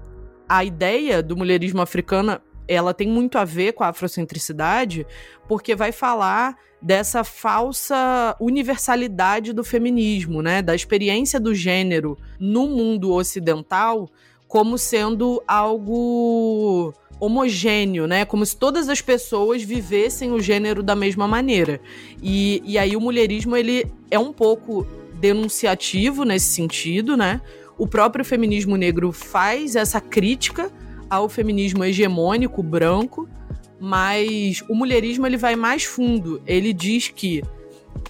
a 0.49 0.65
ideia 0.65 1.23
do 1.23 1.37
mulherismo 1.37 1.81
africana 1.81 2.41
ela 2.67 2.93
tem 2.93 3.07
muito 3.07 3.37
a 3.37 3.45
ver 3.45 3.73
com 3.73 3.83
a 3.83 3.89
afrocentricidade, 3.89 5.05
porque 5.47 5.75
vai 5.75 5.91
falar 5.91 6.57
dessa 6.81 7.23
falsa 7.23 8.35
universalidade 8.39 9.53
do 9.53 9.63
feminismo, 9.63 10.41
né, 10.41 10.61
da 10.61 10.75
experiência 10.75 11.39
do 11.39 11.55
gênero 11.55 12.17
no 12.39 12.67
mundo 12.67 13.11
ocidental 13.13 14.09
como 14.53 14.77
sendo 14.77 15.41
algo 15.47 16.93
homogêneo, 17.19 18.05
né? 18.05 18.23
Como 18.23 18.45
se 18.45 18.55
todas 18.55 18.87
as 18.87 19.01
pessoas 19.01 19.63
vivessem 19.63 20.31
o 20.31 20.39
gênero 20.39 20.83
da 20.83 20.95
mesma 20.95 21.27
maneira. 21.27 21.81
E, 22.21 22.61
e 22.63 22.77
aí 22.77 22.95
o 22.95 23.01
mulherismo 23.01 23.55
ele 23.55 23.87
é 24.11 24.19
um 24.19 24.31
pouco 24.31 24.85
denunciativo 25.15 26.23
nesse 26.23 26.51
sentido, 26.51 27.17
né? 27.17 27.41
O 27.79 27.87
próprio 27.87 28.23
feminismo 28.23 28.75
negro 28.75 29.11
faz 29.11 29.75
essa 29.75 29.99
crítica 29.99 30.71
ao 31.13 31.29
feminismo 31.29 31.83
hegemônico 31.83 32.61
branco, 32.61 33.27
mas 33.79 34.63
o 34.69 34.75
mulherismo 34.75 35.27
ele 35.27 35.37
vai 35.37 35.55
mais 35.55 35.83
fundo. 35.83 36.41
Ele 36.45 36.71
diz 36.73 37.09
que 37.09 37.43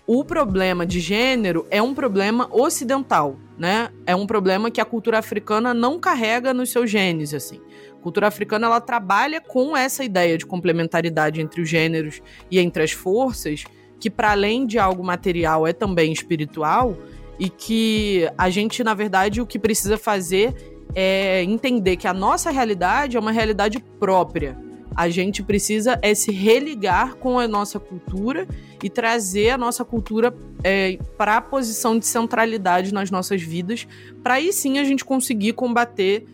o 0.06 0.24
problema 0.24 0.86
de 0.86 1.00
gênero 1.00 1.66
é 1.70 1.82
um 1.82 1.94
problema 1.94 2.48
ocidental, 2.52 3.38
né? 3.58 3.90
É 4.06 4.16
um 4.16 4.28
problema 4.28 4.70
que 4.70 4.82
a 4.82 4.86
cultura 4.86 5.20
africana 5.20 5.74
não 5.74 6.00
carrega 6.00 6.54
nos 6.54 6.72
seus 6.72 6.90
genes, 6.90 7.34
assim. 7.34 7.60
A 7.92 8.02
cultura 8.02 8.28
africana 8.28 8.68
ela 8.68 8.82
trabalha 8.82 9.40
com 9.40 9.76
essa 9.76 10.04
ideia 10.04 10.38
de 10.38 10.46
complementaridade 10.46 11.42
entre 11.42 11.62
os 11.62 11.70
gêneros 11.70 12.22
e 12.52 12.60
entre 12.60 12.84
as 12.84 12.92
forças, 12.92 13.64
que 14.00 14.10
para 14.10 14.32
além 14.32 14.66
de 14.66 14.78
algo 14.78 15.04
material 15.04 15.66
é 15.66 15.72
também 15.72 16.12
espiritual 16.12 16.98
e 17.40 17.50
que 17.50 18.30
a 18.38 18.50
gente, 18.50 18.84
na 18.84 18.94
verdade, 18.94 19.42
o 19.42 19.46
que 19.46 19.58
precisa 19.58 19.98
fazer 19.98 20.73
é 20.96 21.44
entender 21.44 21.98
que 21.98 22.08
a 22.08 22.14
nossa 22.14 22.52
realidade 22.52 23.18
é 23.18 23.20
uma 23.20 23.32
realidade 23.32 23.80
própria. 24.00 24.58
A 24.96 25.10
gente 25.10 25.42
precisa 25.42 25.98
é 26.02 26.14
se 26.14 26.32
religar 26.32 27.16
com 27.16 27.40
a 27.40 27.48
nossa 27.48 27.80
cultura 27.80 28.48
e 28.84 28.90
trazer 28.90 29.50
a 29.50 29.58
nossa 29.58 29.84
cultura 29.84 30.34
é, 30.64 31.00
para 31.18 31.38
a 31.38 31.42
posição 31.42 31.98
de 31.98 32.06
centralidade 32.06 32.94
nas 32.94 33.10
nossas 33.10 33.42
vidas, 33.42 33.88
para 34.22 34.36
aí 34.36 34.54
sim 34.54 34.78
a 34.78 34.84
gente 34.84 35.04
conseguir 35.04 35.54
combater 35.54 36.26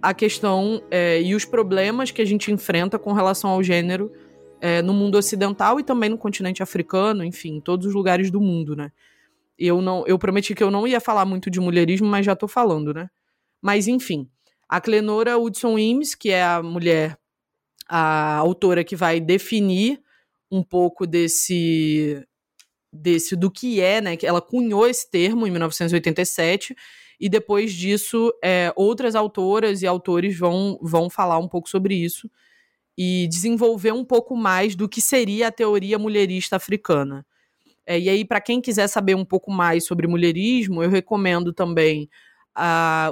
a 0.00 0.14
questão 0.14 0.82
é, 0.90 1.20
e 1.20 1.34
os 1.34 1.44
problemas 1.44 2.10
que 2.10 2.22
a 2.22 2.24
gente 2.24 2.50
enfrenta 2.50 2.98
com 2.98 3.12
relação 3.12 3.50
ao 3.50 3.62
gênero 3.62 4.10
é, 4.60 4.80
no 4.80 4.94
mundo 4.94 5.18
ocidental 5.18 5.78
e 5.78 5.82
também 5.82 6.08
no 6.08 6.16
continente 6.16 6.62
africano, 6.62 7.24
enfim, 7.24 7.56
em 7.56 7.60
todos 7.60 7.86
os 7.86 7.94
lugares 7.94 8.30
do 8.30 8.40
mundo, 8.40 8.74
né? 8.74 8.90
Eu 9.58 9.80
não, 9.80 10.04
eu 10.06 10.18
prometi 10.18 10.54
que 10.54 10.62
eu 10.62 10.70
não 10.70 10.86
ia 10.86 11.00
falar 11.00 11.24
muito 11.24 11.50
de 11.50 11.60
mulherismo, 11.60 12.06
mas 12.06 12.24
já 12.24 12.32
estou 12.34 12.48
falando, 12.48 12.92
né? 12.92 13.08
Mas, 13.60 13.88
enfim, 13.88 14.28
a 14.68 14.80
Clenora 14.80 15.38
Hudson 15.38 15.78
Imes, 15.78 16.14
que 16.14 16.30
é 16.30 16.42
a 16.44 16.62
mulher, 16.62 17.18
a 17.88 18.36
autora 18.36 18.84
que 18.84 18.96
vai 18.96 19.20
definir 19.20 20.00
um 20.50 20.62
pouco 20.62 21.06
desse, 21.06 22.24
desse 22.92 23.36
do 23.36 23.50
que 23.50 23.80
é, 23.80 24.00
né? 24.00 24.16
Ela 24.22 24.40
cunhou 24.40 24.86
esse 24.86 25.10
termo 25.10 25.46
em 25.46 25.50
1987 25.50 26.74
e 27.18 27.28
depois 27.28 27.72
disso 27.72 28.32
é, 28.42 28.72
outras 28.76 29.14
autoras 29.14 29.82
e 29.82 29.86
autores 29.86 30.38
vão, 30.38 30.78
vão 30.82 31.08
falar 31.08 31.38
um 31.38 31.48
pouco 31.48 31.68
sobre 31.68 31.94
isso 31.94 32.30
e 32.96 33.28
desenvolver 33.28 33.92
um 33.92 34.04
pouco 34.04 34.36
mais 34.36 34.74
do 34.74 34.88
que 34.88 35.00
seria 35.00 35.48
a 35.48 35.52
teoria 35.52 35.98
mulherista 35.98 36.56
africana. 36.56 37.26
É, 37.84 38.00
e 38.00 38.08
aí, 38.08 38.24
para 38.24 38.40
quem 38.40 38.60
quiser 38.60 38.88
saber 38.88 39.14
um 39.14 39.24
pouco 39.24 39.50
mais 39.50 39.86
sobre 39.86 40.08
mulherismo, 40.08 40.82
eu 40.82 40.90
recomendo 40.90 41.52
também 41.52 42.08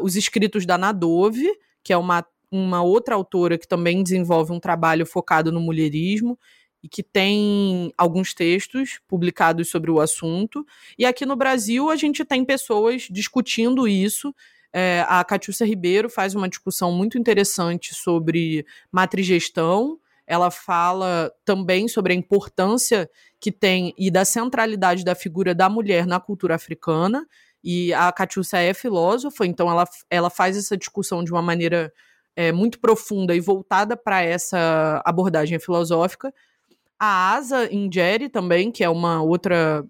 os 0.03 0.17
escritos 0.17 0.65
da 0.67 0.79
Nadove, 0.79 1.49
que 1.83 1.93
é 1.93 1.97
uma, 1.97 2.25
uma 2.51 2.83
outra 2.83 3.15
autora 3.15 3.59
que 3.59 3.69
também 3.69 4.03
desenvolve 4.03 4.53
um 4.53 4.61
trabalho 4.61 5.05
focado 5.05 5.53
no 5.53 5.61
mulherismo 5.61 6.39
e 6.85 6.89
que 6.89 7.03
tem 7.03 7.93
alguns 7.97 8.35
textos 8.35 9.01
publicados 9.09 9.71
sobre 9.71 9.91
o 9.91 10.01
assunto. 10.01 10.67
E 10.99 11.07
aqui 11.07 11.25
no 11.25 11.35
Brasil 11.35 11.89
a 11.89 11.97
gente 11.97 12.25
tem 12.27 12.45
pessoas 12.45 13.09
discutindo 13.11 13.89
isso. 13.89 14.35
É, 14.71 15.03
a 15.09 15.25
Catiúcia 15.25 15.67
Ribeiro 15.67 16.11
faz 16.11 16.35
uma 16.35 16.49
discussão 16.49 16.93
muito 16.93 17.17
interessante 17.17 17.95
sobre 17.95 18.67
matrigestão. 18.93 19.99
Ela 20.27 20.51
fala 20.51 21.33
também 21.43 21.89
sobre 21.89 22.13
a 22.13 22.17
importância 22.17 23.09
que 23.41 23.51
tem 23.51 23.95
e 23.97 24.11
da 24.11 24.25
centralidade 24.25 25.05
da 25.05 25.15
figura 25.15 25.55
da 25.55 25.71
mulher 25.71 26.07
na 26.07 26.21
cultura 26.21 26.55
africana. 26.55 27.27
E 27.65 27.95
a 27.95 28.13
Catiúcia 28.13 28.59
é 28.59 28.75
filósofa, 28.75 29.47
então 29.47 29.71
ela, 29.71 29.89
ela 30.11 30.29
faz 30.29 30.55
essa 30.55 30.77
discussão 30.77 31.25
de 31.25 31.33
uma 31.33 31.41
maneira 31.41 31.91
é, 32.37 32.53
muito 32.53 32.79
profunda 32.79 33.35
e 33.35 33.41
voltada 33.41 33.97
para 33.97 34.23
essa 34.23 35.03
abordagem 35.03 35.59
filosófica. 35.59 36.33
A 37.01 37.33
Asa 37.33 37.73
Ingeri 37.73 38.29
também, 38.29 38.71
que 38.71 38.85
é 38.85 38.89
uma 38.89 39.23
outra 39.23 39.83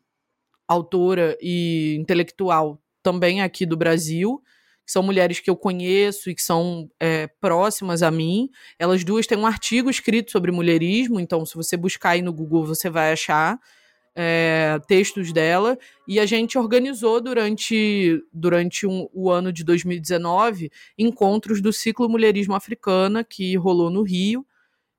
autora 0.69 1.37
e 1.41 1.97
intelectual 1.99 2.81
também 3.03 3.43
aqui 3.43 3.67
do 3.67 3.77
Brasil, 3.77 4.41
são 4.87 5.03
mulheres 5.03 5.41
que 5.41 5.51
eu 5.51 5.57
conheço 5.57 6.31
e 6.31 6.35
que 6.35 6.43
são 6.43 6.89
é, 7.01 7.27
próximas 7.41 8.03
a 8.03 8.11
mim. 8.11 8.49
Elas 8.79 9.03
duas 9.03 9.27
têm 9.27 9.37
um 9.37 9.47
artigo 9.47 9.91
escrito 9.91 10.31
sobre 10.31 10.53
mulherismo, 10.53 11.19
então 11.19 11.45
se 11.45 11.55
você 11.55 11.77
buscar 11.77 12.11
aí 12.11 12.23
no 12.23 12.33
Google 12.33 12.65
você 12.67 12.89
vai 12.89 13.13
achar 13.13 13.59
é, 14.15 14.79
textos 14.87 15.33
dela 15.33 15.77
e 16.07 16.21
a 16.21 16.27
gente 16.27 16.57
organizou 16.57 17.21
durante, 17.21 18.23
durante 18.33 18.87
um, 18.87 19.09
o 19.13 19.31
ano 19.31 19.53
de 19.53 19.65
2019 19.65 20.71
encontros 20.97 21.61
do 21.61 21.73
ciclo 21.73 22.09
Mulherismo 22.09 22.55
Africana 22.55 23.25
que 23.25 23.57
rolou 23.57 23.91
no 23.91 24.03
Rio 24.03 24.47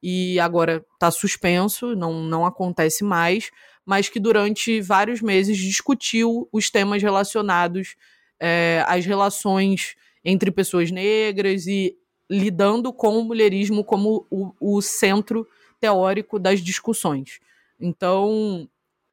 e 0.04 0.39
agora 0.39 0.86
está 0.93 1.10
suspenso, 1.10 1.95
não, 1.95 2.21
não 2.21 2.45
acontece 2.45 3.04
mais, 3.04 3.49
mas 3.86 4.10
que 4.10 4.19
durante 4.19 4.82
vários 4.82 5.21
meses 5.21 5.58
discutiu 5.58 6.47
os 6.51 6.69
temas 6.69 7.01
relacionados 7.01 7.95
é, 8.39 8.84
às 8.88 9.06
relações 9.06 9.95
entre 10.23 10.51
pessoas 10.51 10.91
negras 10.91 11.65
e 11.67 11.97
lidando 12.30 12.91
com 12.91 13.17
o 13.17 13.23
mulherismo 13.23 13.84
como 13.84 14.28
o, 14.30 14.51
o 14.60 14.82
centro 14.82 15.47
teórico 15.80 16.38
das 16.39 16.62
discussões. 16.62 17.39
Então, 17.80 18.67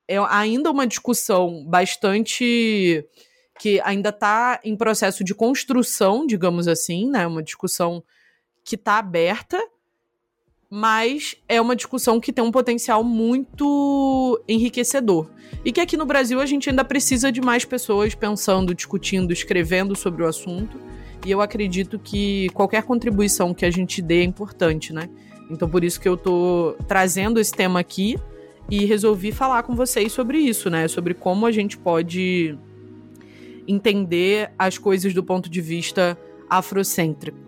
é 0.09 0.19
ainda 0.29 0.71
uma 0.71 0.87
discussão 0.87 1.65
bastante 1.65 3.07
que 3.59 3.81
ainda 3.83 4.09
está 4.09 4.61
em 4.65 4.77
processo 4.77 5.23
de 5.23 5.35
construção, 5.35 6.27
digamos 6.27 6.67
assim, 6.67 7.09
né? 7.09 7.27
Uma 7.27 7.43
discussão 7.43 8.03
que 8.65 8.75
está 8.75 8.99
aberta, 8.99 9.61
mas 10.69 11.37
é 11.49 11.61
uma 11.61 11.77
discussão 11.77 12.19
que 12.19 12.33
tem 12.33 12.45
um 12.45 12.51
potencial 12.51 13.05
muito 13.05 14.43
enriquecedor. 14.49 15.31
E 15.65 15.71
que 15.71 15.81
aqui 15.81 15.97
no 15.97 16.07
Brasil 16.07 16.41
a 16.41 16.47
gente 16.47 16.71
ainda 16.71 16.85
precisa 16.85 17.31
de 17.31 17.41
mais 17.41 17.65
pessoas 17.65 18.15
pensando, 18.15 18.75
discutindo, 18.75 19.33
escrevendo 19.33 19.95
sobre 19.95 20.23
o 20.23 20.27
assunto. 20.27 20.81
E 21.25 21.31
eu 21.31 21.41
acredito 21.41 21.99
que 21.99 22.49
qualquer 22.55 22.83
contribuição 22.83 23.55
que 23.55 23.65
a 23.65 23.71
gente 23.71 24.03
dê 24.03 24.23
é 24.23 24.25
importante, 24.25 24.93
né? 24.93 25.09
Então 25.51 25.69
por 25.69 25.85
isso 25.85 26.01
que 26.01 26.09
eu 26.09 26.17
tô 26.17 26.75
trazendo 26.89 27.39
esse 27.39 27.53
tema 27.53 27.79
aqui 27.79 28.17
e 28.71 28.85
resolvi 28.85 29.33
falar 29.33 29.63
com 29.63 29.75
vocês 29.75 30.13
sobre 30.13 30.39
isso, 30.39 30.71
né? 30.71 30.89
Sobre 30.89 31.15
como 31.15 31.47
a 31.47 31.53
gente 31.53 31.77
pode 31.77 32.59
entender 33.67 34.53
as 34.59 34.79
coisas 34.79 35.15
do 35.15 35.23
ponto 35.23 35.49
de 35.49 35.61
vista 35.61 36.19
afrocêntrico. 36.49 37.39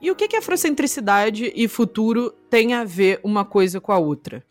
E 0.00 0.10
o 0.10 0.16
que, 0.16 0.28
que 0.28 0.36
afrocentricidade 0.36 1.52
e 1.54 1.68
futuro 1.68 2.30
tem 2.48 2.72
a 2.72 2.84
ver 2.84 3.20
uma 3.22 3.44
coisa 3.44 3.80
com 3.80 3.92
a 3.92 3.98
outra? 3.98 4.42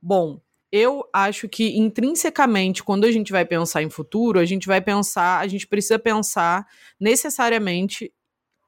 Bom, 0.00 0.40
eu 0.72 1.08
acho 1.12 1.48
que 1.48 1.78
intrinsecamente, 1.78 2.82
quando 2.82 3.04
a 3.04 3.12
gente 3.12 3.30
vai 3.30 3.44
pensar 3.44 3.82
em 3.82 3.90
futuro, 3.90 4.40
a 4.40 4.44
gente 4.44 4.66
vai 4.66 4.80
pensar, 4.80 5.40
a 5.40 5.46
gente 5.46 5.66
precisa 5.66 5.98
pensar 5.98 6.66
necessariamente 6.98 8.12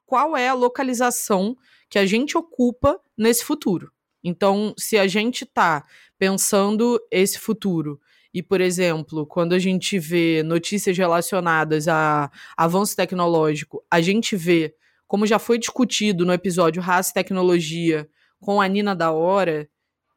qual 0.05 0.37
é 0.37 0.49
a 0.49 0.55
localização 0.55 1.57
que 1.89 1.99
a 1.99 2.07
gente 2.07 2.37
ocupa 2.37 3.01
nesse 3.17 3.45
futuro. 3.45 3.91
Então, 4.29 4.75
se 4.77 4.99
a 4.99 5.07
gente 5.07 5.45
está 5.45 5.85
pensando 6.19 7.01
esse 7.13 7.39
futuro 7.39 8.01
e, 8.35 8.43
por 8.43 8.61
exemplo, 8.61 9.25
quando 9.25 9.53
a 9.53 9.59
gente 9.61 10.01
vê 10.01 10.43
notícias 10.43 10.99
relacionadas 10.99 11.87
a 11.87 12.29
avanço 12.57 12.97
tecnológico, 12.97 13.85
a 13.89 14.01
gente 14.01 14.35
vê, 14.35 14.75
como 15.07 15.29
já 15.29 15.39
foi 15.39 15.59
discutido 15.59 16.27
no 16.27 16.33
episódio 16.33 16.83
Raça 16.83 17.13
e 17.13 17.15
Tecnologia 17.15 18.09
com 18.41 18.61
a 18.61 18.67
Nina 18.67 18.97
da 18.97 19.13
Hora, 19.13 19.69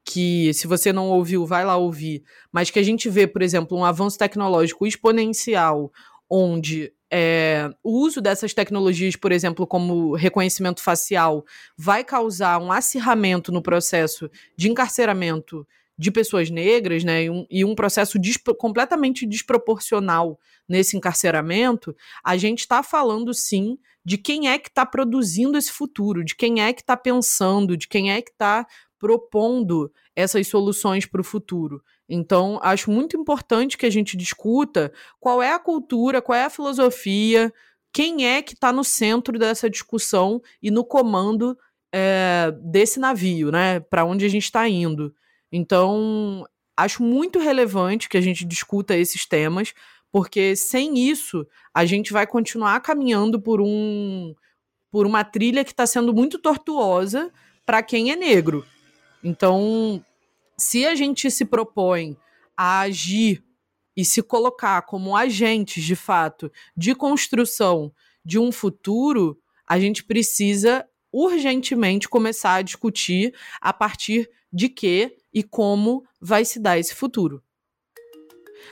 que 0.03 0.51
se 0.55 0.65
você 0.65 0.91
não 0.91 1.11
ouviu, 1.11 1.45
vai 1.45 1.63
lá 1.63 1.77
ouvir, 1.77 2.23
mas 2.51 2.71
que 2.71 2.79
a 2.79 2.83
gente 2.83 3.07
vê, 3.11 3.27
por 3.27 3.43
exemplo, 3.43 3.77
um 3.77 3.85
avanço 3.85 4.17
tecnológico 4.17 4.87
exponencial, 4.87 5.91
onde 6.27 6.91
é, 7.11 7.69
o 7.83 7.99
uso 7.99 8.21
dessas 8.21 8.53
tecnologias, 8.53 9.15
por 9.15 9.31
exemplo, 9.31 9.65
como 9.65 10.15
reconhecimento 10.15 10.81
facial, 10.81 11.45
vai 11.77 12.03
causar 12.03 12.61
um 12.61 12.71
acirramento 12.71 13.51
no 13.51 13.61
processo 13.61 14.29
de 14.55 14.69
encarceramento 14.69 15.67
de 15.97 16.11
pessoas 16.11 16.49
negras, 16.49 17.03
né, 17.03 17.23
e 17.23 17.29
um, 17.29 17.45
e 17.49 17.65
um 17.65 17.75
processo 17.75 18.17
completamente 18.57 19.25
desproporcional 19.25 20.39
nesse 20.67 20.95
encarceramento, 20.95 21.93
a 22.23 22.37
gente 22.37 22.59
está 22.59 22.81
falando 22.81 23.33
sim 23.33 23.77
de 24.05 24.17
quem 24.17 24.47
é 24.47 24.57
que 24.57 24.69
está 24.69 24.85
produzindo 24.85 25.57
esse 25.57 25.71
futuro, 25.71 26.23
de 26.23 26.35
quem 26.35 26.61
é 26.61 26.71
que 26.71 26.81
está 26.81 26.95
pensando, 26.95 27.75
de 27.75 27.85
quem 27.85 28.13
é 28.13 28.21
que 28.21 28.31
está 28.31 28.65
propondo 28.97 29.91
essas 30.15 30.47
soluções 30.47 31.05
para 31.05 31.19
o 31.21 31.23
futuro. 31.23 31.83
Então, 32.09 32.59
acho 32.63 32.89
muito 32.89 33.15
importante 33.15 33.77
que 33.77 33.85
a 33.85 33.89
gente 33.89 34.17
discuta 34.17 34.91
qual 35.19 35.43
é 35.43 35.53
a 35.53 35.59
cultura, 35.59 36.21
qual 36.21 36.35
é 36.35 36.45
a 36.45 36.49
filosofia, 36.49 37.53
quem 37.93 38.25
é 38.25 38.41
que 38.41 38.53
está 38.53 38.73
no 38.73 38.83
centro 38.83 39.37
dessa 39.37 39.69
discussão 39.69 40.41
e 40.61 40.71
no 40.71 40.83
comando 40.83 41.55
é, 41.93 42.51
desse 42.63 42.99
navio, 42.99 43.51
né? 43.51 43.79
Para 43.79 44.05
onde 44.05 44.25
a 44.25 44.29
gente 44.29 44.45
está 44.45 44.67
indo. 44.67 45.13
Então, 45.51 46.45
acho 46.75 47.03
muito 47.03 47.37
relevante 47.37 48.09
que 48.09 48.17
a 48.17 48.21
gente 48.21 48.43
discuta 48.43 48.95
esses 48.97 49.25
temas, 49.27 49.73
porque 50.11 50.55
sem 50.55 50.97
isso 50.97 51.45
a 51.73 51.85
gente 51.85 52.11
vai 52.11 52.25
continuar 52.25 52.79
caminhando 52.79 53.39
por 53.39 53.61
um 53.61 54.33
por 54.91 55.05
uma 55.05 55.23
trilha 55.23 55.63
que 55.63 55.69
está 55.69 55.85
sendo 55.85 56.11
muito 56.11 56.39
tortuosa 56.39 57.31
para 57.63 57.83
quem 57.83 58.11
é 58.11 58.15
negro. 58.15 58.65
Então, 59.23 60.03
se 60.59 60.85
a 60.85 60.93
gente 60.93 61.31
se 61.31 61.45
propõe 61.45 62.17
a 62.55 62.81
agir 62.81 63.43
e 63.95 64.05
se 64.05 64.21
colocar 64.21 64.81
como 64.83 65.15
agentes, 65.15 65.83
de 65.83 65.95
fato, 65.95 66.51
de 66.75 66.93
construção 66.93 67.91
de 68.23 68.37
um 68.37 68.51
futuro, 68.51 69.37
a 69.67 69.79
gente 69.79 70.03
precisa 70.03 70.85
urgentemente 71.11 72.07
começar 72.07 72.55
a 72.55 72.61
discutir 72.61 73.33
a 73.59 73.73
partir 73.73 74.29
de 74.51 74.69
que 74.69 75.17
e 75.33 75.41
como 75.41 76.03
vai 76.19 76.45
se 76.45 76.59
dar 76.59 76.77
esse 76.77 76.93
futuro. 76.93 77.41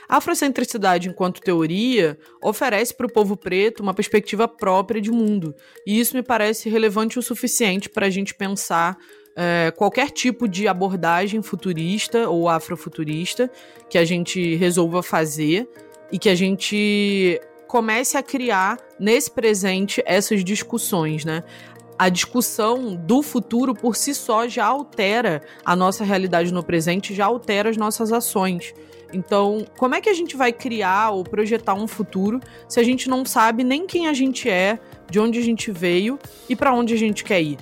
A 0.08 0.18
afrocentricidade, 0.18 1.08
enquanto 1.08 1.40
teoria, 1.40 2.18
oferece 2.42 2.94
para 2.94 3.06
o 3.06 3.12
povo 3.12 3.36
preto 3.36 3.82
uma 3.82 3.94
perspectiva 3.94 4.46
própria 4.46 5.00
de 5.00 5.10
mundo, 5.10 5.54
e 5.86 5.98
isso 5.98 6.16
me 6.16 6.22
parece 6.22 6.68
relevante 6.68 7.18
o 7.18 7.22
suficiente 7.22 7.88
para 7.88 8.06
a 8.06 8.10
gente 8.10 8.34
pensar 8.34 8.96
é, 9.40 9.70
qualquer 9.70 10.10
tipo 10.10 10.48
de 10.48 10.66
abordagem 10.66 11.40
futurista 11.42 12.28
ou 12.28 12.48
afrofuturista 12.48 13.48
que 13.88 13.96
a 13.96 14.04
gente 14.04 14.56
resolva 14.56 15.00
fazer 15.00 15.70
e 16.10 16.18
que 16.18 16.28
a 16.28 16.34
gente 16.34 17.40
comece 17.68 18.16
a 18.16 18.22
criar 18.22 18.78
nesse 18.98 19.30
presente 19.30 20.02
essas 20.04 20.42
discussões, 20.42 21.24
né? 21.24 21.44
A 21.96 22.08
discussão 22.08 22.96
do 22.96 23.22
futuro 23.22 23.74
por 23.74 23.94
si 23.94 24.12
só 24.12 24.48
já 24.48 24.66
altera 24.66 25.40
a 25.64 25.76
nossa 25.76 26.02
realidade 26.02 26.52
no 26.52 26.64
presente, 26.64 27.14
já 27.14 27.26
altera 27.26 27.70
as 27.70 27.76
nossas 27.76 28.12
ações. 28.12 28.74
Então, 29.12 29.64
como 29.76 29.94
é 29.94 30.00
que 30.00 30.08
a 30.08 30.14
gente 30.14 30.36
vai 30.36 30.52
criar 30.52 31.10
ou 31.10 31.22
projetar 31.22 31.74
um 31.74 31.86
futuro 31.86 32.40
se 32.68 32.80
a 32.80 32.82
gente 32.82 33.08
não 33.08 33.24
sabe 33.24 33.62
nem 33.62 33.86
quem 33.86 34.08
a 34.08 34.12
gente 34.12 34.50
é, 34.50 34.80
de 35.08 35.20
onde 35.20 35.38
a 35.38 35.42
gente 35.42 35.70
veio 35.70 36.18
e 36.48 36.56
para 36.56 36.74
onde 36.74 36.92
a 36.92 36.96
gente 36.96 37.22
quer 37.22 37.40
ir? 37.40 37.58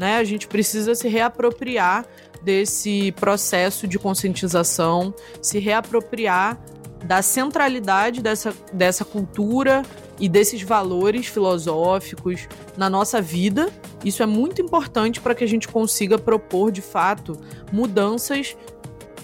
Né? 0.00 0.16
A 0.16 0.24
gente 0.24 0.48
precisa 0.48 0.94
se 0.94 1.06
reapropriar 1.08 2.06
desse 2.42 3.12
processo 3.12 3.86
de 3.86 3.98
conscientização, 3.98 5.12
se 5.42 5.58
reapropriar 5.58 6.58
da 7.04 7.20
centralidade 7.20 8.22
dessa, 8.22 8.54
dessa 8.72 9.04
cultura 9.04 9.82
e 10.18 10.26
desses 10.26 10.62
valores 10.62 11.26
filosóficos 11.26 12.48
na 12.78 12.88
nossa 12.88 13.20
vida. 13.20 13.68
Isso 14.02 14.22
é 14.22 14.26
muito 14.26 14.62
importante 14.62 15.20
para 15.20 15.34
que 15.34 15.44
a 15.44 15.46
gente 15.46 15.68
consiga 15.68 16.18
propor, 16.18 16.72
de 16.72 16.80
fato, 16.80 17.38
mudanças 17.70 18.56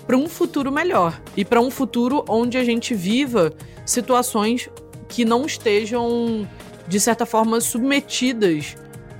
para 0.07 0.17
um 0.17 0.29
futuro 0.29 0.71
melhor 0.71 1.19
e 1.35 1.43
para 1.43 1.59
um 1.59 1.71
futuro 1.71 2.23
onde 2.29 2.59
a 2.59 2.65
gente 2.65 2.95
viva 2.95 3.51
situações 3.87 4.69
que 5.09 5.25
não 5.25 5.47
estejam, 5.47 6.47
de 6.87 7.01
certa 7.01 7.25
forma, 7.25 7.63
submetidas 7.63 8.77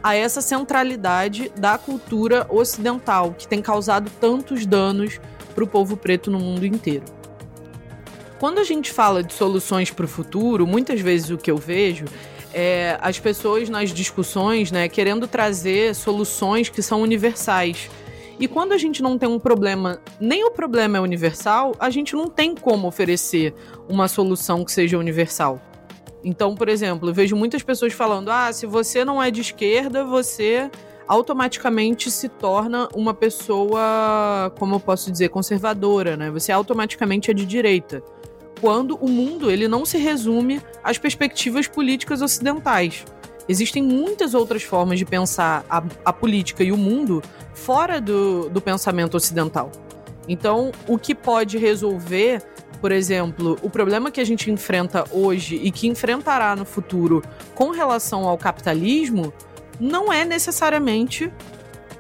a 0.07 0.15
essa 0.15 0.41
centralidade 0.41 1.51
da 1.57 1.77
cultura 1.77 2.47
ocidental, 2.49 3.35
que 3.37 3.49
tem 3.49 3.61
causado 3.61 4.09
tantos 4.21 4.65
danos 4.65 5.21
para 5.53 5.65
o 5.65 5.67
povo 5.67 5.97
preto 5.97 6.31
no 6.31 6.39
mundo 6.39 6.65
inteiro. 6.65 7.05
Quando 8.39 8.61
a 8.61 8.63
gente 8.63 8.93
fala 8.93 9.21
de 9.21 9.35
soluções 9.35 9.91
para 9.91 10.05
o 10.05 10.09
futuro, 10.09 10.65
muitas 10.65 11.01
vezes 11.01 11.31
o 11.31 11.37
que 11.37 11.51
eu 11.51 11.57
vejo 11.57 12.05
é 12.55 12.97
as 13.03 13.19
pessoas 13.19 13.69
nas 13.69 13.91
discussões 13.91 14.71
né, 14.71 14.89
querendo 14.89 15.27
trazer 15.27 15.93
soluções 15.93 16.69
que 16.69 16.83
são 16.83 17.03
universais. 17.03 17.91
E 18.39 18.47
quando 18.47 18.75
a 18.75 18.79
gente 18.79 19.03
não 19.03 19.19
tem 19.19 19.29
um 19.29 19.41
problema, 19.41 20.01
nem 20.21 20.45
o 20.45 20.53
problema 20.53 20.99
é 20.99 21.01
universal, 21.01 21.75
a 21.81 21.91
gente 21.91 22.15
não 22.15 22.29
tem 22.29 22.55
como 22.55 22.87
oferecer 22.87 23.53
uma 23.89 24.07
solução 24.07 24.65
que 24.65 24.71
seja 24.71 24.97
universal. 24.97 25.61
Então, 26.25 26.55
por 26.55 26.69
exemplo, 26.69 27.09
eu 27.09 27.15
vejo 27.15 27.37
muitas 27.37 27.63
pessoas 27.63 27.93
falando: 27.93 28.31
ah, 28.31 28.53
se 28.53 28.67
você 28.67 29.05
não 29.05 29.23
é 29.23 29.31
de 29.31 29.41
esquerda, 29.41 30.05
você 30.05 30.71
automaticamente 31.07 32.11
se 32.11 32.29
torna 32.29 32.89
uma 32.95 33.15
pessoa, 33.15 34.53
como 34.59 34.75
eu 34.75 34.81
posso 34.81 35.11
dizer, 35.11 35.29
conservadora, 35.29 36.17
né? 36.17 36.31
Você 36.31 36.51
automaticamente 36.51 37.31
é 37.31 37.35
de 37.35 37.47
direita. 37.47 38.03
Quando 38.61 38.97
o 38.97 39.09
mundo 39.09 39.51
ele 39.51 39.69
não 39.69 39.85
se 39.85 39.99
resume 39.99 40.61
às 40.83 40.99
perspectivas 40.99 41.69
políticas 41.69 42.23
ocidentais. 42.23 43.05
Existem 43.49 43.83
muitas 43.83 44.35
outras 44.35 44.65
formas 44.65 44.99
de 44.99 45.05
pensar 45.05 45.65
a, 45.71 45.83
a 46.05 46.13
política 46.13 46.65
e 46.65 46.73
o 46.73 46.77
mundo 46.77 47.23
fora 47.55 48.01
do, 48.01 48.49
do 48.49 48.61
pensamento 48.61 49.17
ocidental. 49.17 49.71
Então, 50.29 50.73
o 50.89 50.99
que 50.99 51.15
pode 51.15 51.57
resolver 51.57 52.43
por 52.81 52.93
exemplo, 52.93 53.59
o 53.63 53.71
problema 53.71 54.11
que 54.11 54.21
a 54.21 54.25
gente 54.25 54.51
enfrenta 54.51 55.05
hoje 55.11 55.57
e 55.57 55.71
que 55.71 55.87
enfrentará 55.87 56.55
no 56.55 56.65
futuro 56.65 57.23
com 57.55 57.71
relação 57.71 58.25
ao 58.25 58.37
capitalismo 58.39 59.33
não 59.81 60.13
é 60.13 60.25
necessariamente 60.25 61.33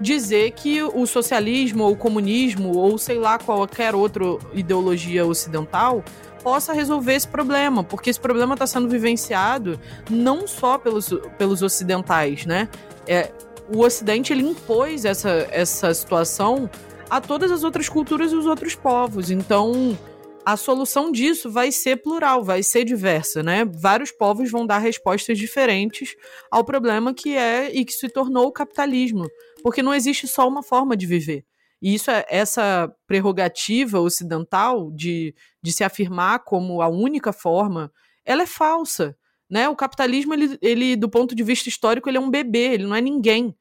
dizer 0.01 0.53
que 0.53 0.83
o 0.83 1.07
socialismo 1.07 1.85
ou 1.85 1.93
o 1.93 1.97
comunismo 1.97 2.77
ou 2.77 2.99
sei 2.99 3.19
lá 3.19 3.39
qualquer 3.39 3.95
outra 3.95 4.25
ideologia 4.53 5.25
ocidental 5.25 6.05
possa 6.43 6.73
resolver 6.73 7.15
esse 7.15 7.27
problema, 7.27 7.83
porque 7.83 8.09
esse 8.09 8.21
problema 8.21 8.55
está 8.55 8.67
sendo 8.67 8.89
vivenciado 8.89 9.81
não 10.09 10.47
só 10.47 10.79
pelos, 10.79 11.11
pelos 11.37 11.61
ocidentais, 11.63 12.47
né? 12.47 12.69
É, 13.07 13.33
o 13.69 13.81
Ocidente 13.81 14.33
ele 14.33 14.43
impôs 14.43 15.05
essa, 15.05 15.49
essa 15.51 15.93
situação 15.93 16.71
a 17.11 17.21
todas 17.21 17.51
as 17.51 17.65
outras 17.65 17.89
culturas 17.89 18.33
e 18.33 18.37
os 18.37 18.47
outros 18.47 18.75
povos. 18.75 19.31
Então, 19.31 19.99
a 20.47 20.57
solução 20.57 21.11
disso 21.11 21.51
vai 21.51 21.73
ser 21.73 21.97
plural, 21.97 22.45
vai 22.45 22.63
ser 22.63 22.85
diversa, 22.85 23.43
né? 23.43 23.65
Vários 23.65 24.13
povos 24.13 24.49
vão 24.49 24.65
dar 24.65 24.79
respostas 24.79 25.37
diferentes 25.37 26.15
ao 26.53 26.65
problema 26.65 27.13
que 27.13 27.37
é 27.37 27.69
e 27.75 27.85
que 27.85 27.93
se 27.93 28.09
tornou 28.09 28.47
o 28.47 28.53
capitalismo, 28.53 29.27
porque 29.61 29.83
não 29.83 29.93
existe 29.93 30.29
só 30.29 30.47
uma 30.47 30.63
forma 30.63 30.97
de 30.97 31.05
viver. 31.05 31.45
E 31.83 31.93
isso 31.93 32.13
é 32.13 32.25
essa 32.29 32.89
prerrogativa 33.09 33.99
ocidental 33.99 34.93
de, 34.93 35.35
de 35.61 35.73
se 35.73 35.83
afirmar 35.83 36.45
como 36.45 36.81
a 36.81 36.87
única 36.87 37.33
forma, 37.33 37.93
ela 38.25 38.45
é 38.45 38.47
falsa, 38.47 39.17
né? 39.51 39.69
O 39.69 39.75
capitalismo 39.75 40.33
ele, 40.33 40.57
ele 40.63 40.95
do 40.95 41.09
ponto 41.09 41.35
de 41.35 41.43
vista 41.43 41.69
histórico, 41.69 42.09
ele 42.09 42.19
é 42.19 42.21
um 42.21 42.31
bebê, 42.31 42.73
ele 42.73 42.87
não 42.87 42.95
é 42.95 43.01
ninguém. 43.01 43.53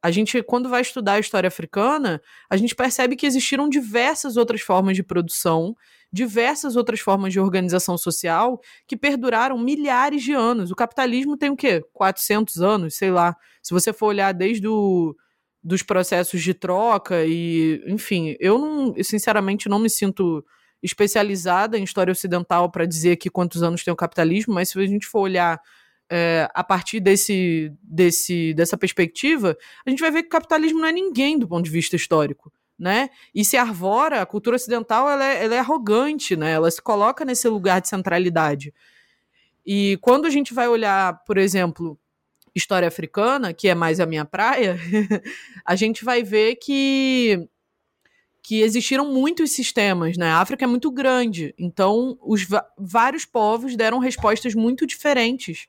A 0.00 0.12
gente, 0.12 0.40
quando 0.44 0.68
vai 0.68 0.82
estudar 0.82 1.14
a 1.14 1.18
história 1.18 1.48
africana, 1.48 2.22
a 2.48 2.56
gente 2.56 2.76
percebe 2.76 3.16
que 3.16 3.26
existiram 3.26 3.68
diversas 3.68 4.36
outras 4.36 4.60
formas 4.60 4.94
de 4.94 5.02
produção 5.02 5.74
diversas 6.12 6.76
outras 6.76 7.00
formas 7.00 7.32
de 7.32 7.40
organização 7.40 7.98
social 7.98 8.60
que 8.86 8.96
perduraram 8.96 9.58
milhares 9.58 10.22
de 10.22 10.32
anos. 10.32 10.70
O 10.70 10.76
capitalismo 10.76 11.36
tem 11.36 11.50
o 11.50 11.56
quê? 11.56 11.82
400 11.92 12.62
anos, 12.62 12.94
sei 12.94 13.10
lá. 13.10 13.36
Se 13.62 13.74
você 13.74 13.92
for 13.92 14.06
olhar 14.06 14.32
desde 14.32 14.66
o, 14.66 15.14
dos 15.62 15.82
processos 15.82 16.42
de 16.42 16.54
troca 16.54 17.24
e, 17.26 17.82
enfim, 17.86 18.36
eu 18.40 18.58
não, 18.58 18.94
sinceramente 19.02 19.68
não 19.68 19.78
me 19.78 19.90
sinto 19.90 20.44
especializada 20.82 21.76
em 21.76 21.84
história 21.84 22.12
ocidental 22.12 22.70
para 22.70 22.86
dizer 22.86 23.12
aqui 23.12 23.28
quantos 23.28 23.62
anos 23.62 23.84
tem 23.84 23.92
o 23.92 23.96
capitalismo, 23.96 24.54
mas 24.54 24.70
se 24.70 24.78
a 24.78 24.86
gente 24.86 25.06
for 25.06 25.20
olhar 25.20 25.60
é, 26.10 26.48
a 26.54 26.64
partir 26.64 27.00
desse, 27.00 27.70
desse, 27.82 28.54
dessa 28.54 28.78
perspectiva, 28.78 29.56
a 29.84 29.90
gente 29.90 30.00
vai 30.00 30.10
ver 30.10 30.22
que 30.22 30.28
o 30.28 30.30
capitalismo 30.30 30.78
não 30.78 30.88
é 30.88 30.92
ninguém 30.92 31.38
do 31.38 31.46
ponto 31.46 31.64
de 31.64 31.70
vista 31.70 31.96
histórico 31.96 32.50
né? 32.78 33.10
E 33.34 33.44
se 33.44 33.56
arvora, 33.56 34.22
a 34.22 34.26
cultura 34.26 34.56
ocidental 34.56 35.10
ela 35.10 35.24
é, 35.24 35.44
ela 35.44 35.54
é 35.54 35.58
arrogante, 35.58 36.36
né? 36.36 36.52
Ela 36.52 36.70
se 36.70 36.80
coloca 36.80 37.24
nesse 37.24 37.48
lugar 37.48 37.80
de 37.80 37.88
centralidade. 37.88 38.72
E 39.66 39.98
quando 40.00 40.26
a 40.26 40.30
gente 40.30 40.54
vai 40.54 40.68
olhar, 40.68 41.24
por 41.24 41.36
exemplo, 41.36 41.98
história 42.54 42.88
africana, 42.88 43.52
que 43.52 43.68
é 43.68 43.74
mais 43.74 44.00
a 44.00 44.06
minha 44.06 44.24
praia, 44.24 44.78
a 45.64 45.74
gente 45.74 46.04
vai 46.04 46.22
ver 46.22 46.56
que 46.56 47.48
que 48.40 48.62
existiram 48.62 49.12
muitos 49.12 49.50
sistemas, 49.50 50.16
né? 50.16 50.30
A 50.30 50.40
África 50.40 50.64
é 50.64 50.66
muito 50.66 50.90
grande, 50.90 51.54
então 51.58 52.18
os 52.22 52.46
vários 52.78 53.26
povos 53.26 53.76
deram 53.76 53.98
respostas 53.98 54.54
muito 54.54 54.86
diferentes 54.86 55.66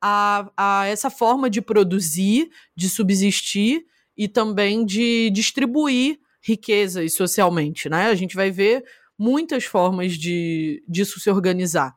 a, 0.00 0.50
a 0.56 0.86
essa 0.86 1.10
forma 1.10 1.50
de 1.50 1.60
produzir, 1.60 2.50
de 2.74 2.88
subsistir 2.88 3.84
e 4.16 4.26
também 4.26 4.86
de 4.86 5.28
distribuir 5.30 6.18
riquezas 6.44 7.14
socialmente, 7.14 7.88
né? 7.88 8.06
A 8.06 8.14
gente 8.14 8.36
vai 8.36 8.50
ver 8.50 8.84
muitas 9.18 9.64
formas 9.64 10.12
de 10.12 10.84
disso 10.86 11.18
se 11.18 11.30
organizar. 11.30 11.94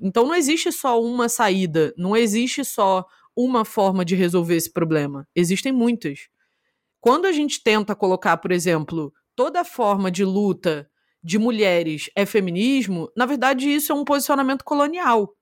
Então 0.00 0.24
não 0.24 0.34
existe 0.34 0.70
só 0.70 1.02
uma 1.02 1.28
saída, 1.28 1.92
não 1.96 2.16
existe 2.16 2.64
só 2.64 3.04
uma 3.34 3.64
forma 3.64 4.04
de 4.04 4.14
resolver 4.14 4.54
esse 4.54 4.72
problema. 4.72 5.26
Existem 5.34 5.72
muitas. 5.72 6.28
Quando 7.00 7.26
a 7.26 7.32
gente 7.32 7.62
tenta 7.62 7.94
colocar, 7.94 8.36
por 8.36 8.52
exemplo, 8.52 9.12
toda 9.34 9.64
forma 9.64 10.10
de 10.10 10.24
luta 10.24 10.88
de 11.22 11.36
mulheres 11.36 12.08
é 12.14 12.24
feminismo, 12.24 13.10
na 13.16 13.26
verdade 13.26 13.68
isso 13.68 13.90
é 13.90 13.94
um 13.94 14.04
posicionamento 14.04 14.64
colonial, 14.64 15.34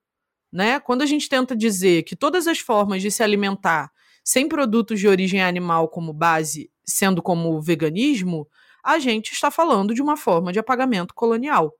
né? 0.50 0.80
Quando 0.80 1.02
a 1.02 1.06
gente 1.06 1.28
tenta 1.28 1.54
dizer 1.54 2.04
que 2.04 2.16
todas 2.16 2.46
as 2.46 2.58
formas 2.58 3.02
de 3.02 3.10
se 3.10 3.22
alimentar 3.22 3.90
sem 4.24 4.48
produtos 4.48 4.98
de 4.98 5.06
origem 5.06 5.42
animal 5.42 5.88
como 5.88 6.12
base 6.14 6.70
sendo 6.86 7.22
como 7.22 7.54
o 7.54 7.60
veganismo, 7.60 8.48
a 8.84 8.98
gente 8.98 9.32
está 9.32 9.50
falando 9.50 9.94
de 9.94 10.00
uma 10.00 10.16
forma 10.16 10.52
de 10.52 10.58
apagamento 10.58 11.14
colonial. 11.14 11.74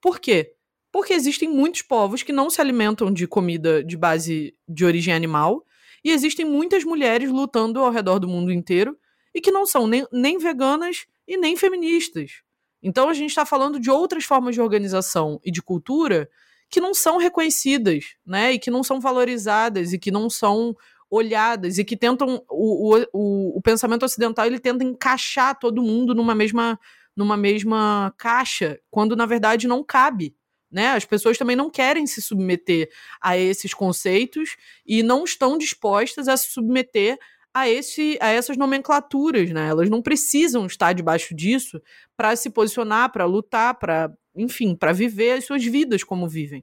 Por 0.00 0.18
quê? 0.18 0.54
Porque 0.90 1.12
existem 1.12 1.48
muitos 1.48 1.82
povos 1.82 2.22
que 2.22 2.32
não 2.32 2.48
se 2.48 2.60
alimentam 2.60 3.12
de 3.12 3.26
comida 3.26 3.84
de 3.84 3.96
base 3.96 4.56
de 4.66 4.84
origem 4.84 5.12
animal, 5.12 5.64
e 6.06 6.12
existem 6.12 6.46
muitas 6.46 6.84
mulheres 6.84 7.30
lutando 7.30 7.80
ao 7.80 7.90
redor 7.90 8.20
do 8.20 8.28
mundo 8.28 8.52
inteiro 8.52 8.96
e 9.34 9.40
que 9.40 9.50
não 9.50 9.66
são 9.66 9.86
nem, 9.86 10.06
nem 10.12 10.38
veganas 10.38 11.04
e 11.26 11.36
nem 11.36 11.56
feministas. 11.56 12.42
Então 12.80 13.08
a 13.08 13.12
gente 13.12 13.30
está 13.30 13.44
falando 13.44 13.80
de 13.80 13.90
outras 13.90 14.24
formas 14.24 14.54
de 14.54 14.60
organização 14.60 15.40
e 15.44 15.50
de 15.50 15.60
cultura 15.60 16.30
que 16.70 16.80
não 16.80 16.94
são 16.94 17.18
reconhecidas, 17.18 18.14
né? 18.24 18.52
E 18.52 18.58
que 18.58 18.70
não 18.70 18.84
são 18.84 19.00
valorizadas 19.00 19.92
e 19.92 19.98
que 19.98 20.12
não 20.12 20.30
são 20.30 20.76
olhadas 21.16 21.78
e 21.78 21.84
que 21.84 21.96
tentam 21.96 22.42
o, 22.48 22.96
o, 23.12 23.58
o 23.58 23.62
pensamento 23.62 24.04
ocidental 24.04 24.46
ele 24.46 24.60
tenta 24.60 24.84
encaixar 24.84 25.58
todo 25.58 25.82
mundo 25.82 26.14
numa 26.14 26.34
mesma 26.34 26.78
numa 27.16 27.36
mesma 27.36 28.14
caixa 28.16 28.78
quando 28.90 29.16
na 29.16 29.26
verdade 29.26 29.66
não 29.66 29.82
cabe 29.82 30.34
né? 30.70 30.88
As 30.88 31.04
pessoas 31.04 31.38
também 31.38 31.56
não 31.56 31.70
querem 31.70 32.06
se 32.06 32.20
submeter 32.20 32.90
a 33.20 33.36
esses 33.36 33.72
conceitos 33.72 34.56
e 34.84 35.02
não 35.02 35.24
estão 35.24 35.56
dispostas 35.56 36.28
a 36.28 36.36
se 36.36 36.50
submeter 36.50 37.18
a, 37.54 37.68
esse, 37.68 38.18
a 38.20 38.28
essas 38.28 38.56
nomenclaturas, 38.56 39.50
né? 39.50 39.68
Elas 39.68 39.88
não 39.88 40.02
precisam 40.02 40.66
estar 40.66 40.92
debaixo 40.92 41.34
disso 41.34 41.80
para 42.14 42.36
se 42.36 42.50
posicionar, 42.50 43.10
para 43.10 43.24
lutar, 43.24 43.78
para, 43.78 44.12
enfim, 44.34 44.74
para 44.74 44.92
viver 44.92 45.32
as 45.32 45.46
suas 45.46 45.64
vidas 45.64 46.04
como 46.04 46.28
vivem. 46.28 46.62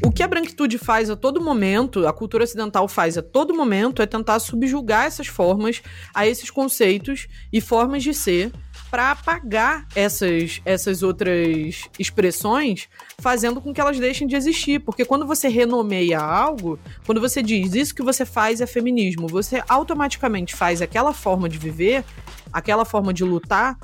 O 0.00 0.12
que 0.12 0.22
a 0.22 0.28
branquitude 0.28 0.78
faz 0.78 1.10
a 1.10 1.16
todo 1.16 1.40
momento, 1.40 2.06
a 2.06 2.12
cultura 2.12 2.44
ocidental 2.44 2.86
faz 2.86 3.18
a 3.18 3.22
todo 3.22 3.52
momento, 3.52 4.00
é 4.00 4.06
tentar 4.06 4.38
subjugar 4.38 5.06
essas 5.06 5.26
formas 5.26 5.82
a 6.14 6.24
esses 6.24 6.50
conceitos 6.50 7.26
e 7.52 7.60
formas 7.60 8.04
de 8.04 8.14
ser 8.14 8.52
para 8.92 9.10
apagar 9.10 9.86
essas, 9.96 10.62
essas 10.64 11.02
outras 11.02 11.88
expressões, 11.98 12.88
fazendo 13.18 13.60
com 13.60 13.74
que 13.74 13.80
elas 13.80 13.98
deixem 13.98 14.28
de 14.28 14.36
existir. 14.36 14.78
Porque 14.78 15.04
quando 15.04 15.26
você 15.26 15.48
renomeia 15.48 16.20
algo, 16.20 16.78
quando 17.04 17.20
você 17.20 17.42
diz 17.42 17.74
isso 17.74 17.94
que 17.94 18.02
você 18.02 18.24
faz 18.24 18.60
é 18.60 18.66
feminismo, 18.66 19.26
você 19.26 19.62
automaticamente 19.68 20.54
faz 20.54 20.80
aquela 20.80 21.12
forma 21.12 21.48
de 21.48 21.58
viver, 21.58 22.04
aquela 22.52 22.84
forma 22.84 23.12
de 23.12 23.24
lutar, 23.24 23.76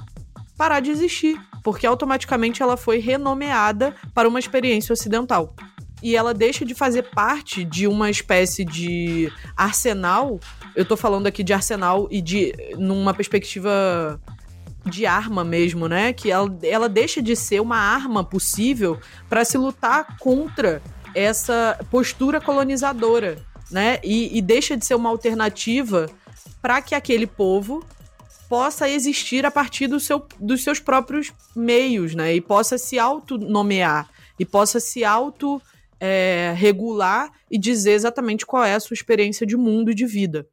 parar 0.56 0.78
de 0.78 0.92
existir. 0.92 1.36
Porque 1.62 1.86
automaticamente 1.86 2.62
ela 2.62 2.76
foi 2.76 2.98
renomeada 2.98 3.96
para 4.14 4.28
uma 4.28 4.38
experiência 4.38 4.92
ocidental 4.92 5.54
e 6.04 6.14
ela 6.14 6.34
deixa 6.34 6.66
de 6.66 6.74
fazer 6.74 7.04
parte 7.14 7.64
de 7.64 7.88
uma 7.88 8.10
espécie 8.10 8.62
de 8.62 9.32
arsenal. 9.56 10.38
Eu 10.76 10.84
tô 10.84 10.98
falando 10.98 11.26
aqui 11.26 11.42
de 11.42 11.54
arsenal 11.54 12.06
e 12.10 12.20
de 12.20 12.52
numa 12.76 13.14
perspectiva 13.14 14.20
de 14.84 15.06
arma 15.06 15.42
mesmo, 15.42 15.88
né? 15.88 16.12
Que 16.12 16.30
ela, 16.30 16.58
ela 16.62 16.90
deixa 16.90 17.22
de 17.22 17.34
ser 17.34 17.58
uma 17.58 17.78
arma 17.78 18.22
possível 18.22 19.00
para 19.30 19.46
se 19.46 19.56
lutar 19.56 20.18
contra 20.18 20.82
essa 21.14 21.80
postura 21.90 22.38
colonizadora, 22.38 23.38
né? 23.70 23.98
E, 24.04 24.36
e 24.36 24.42
deixa 24.42 24.76
de 24.76 24.84
ser 24.84 24.96
uma 24.96 25.08
alternativa 25.08 26.10
para 26.60 26.82
que 26.82 26.94
aquele 26.94 27.26
povo 27.26 27.82
possa 28.46 28.90
existir 28.90 29.46
a 29.46 29.50
partir 29.50 29.86
do 29.86 29.98
seu, 29.98 30.26
dos 30.38 30.62
seus 30.62 30.78
próprios 30.78 31.32
meios, 31.56 32.14
né? 32.14 32.34
E 32.34 32.42
possa 32.42 32.76
se 32.76 32.98
autonomear 32.98 34.06
e 34.38 34.44
possa 34.44 34.78
se 34.78 35.02
auto 35.02 35.62
é, 36.00 36.52
regular 36.56 37.32
e 37.50 37.58
dizer 37.58 37.92
exatamente 37.92 38.44
qual 38.44 38.64
é 38.64 38.74
a 38.74 38.80
sua 38.80 38.94
experiência 38.94 39.46
de 39.46 39.56
mundo 39.56 39.90
e 39.90 39.94
de 39.94 40.06
vida. 40.06 40.48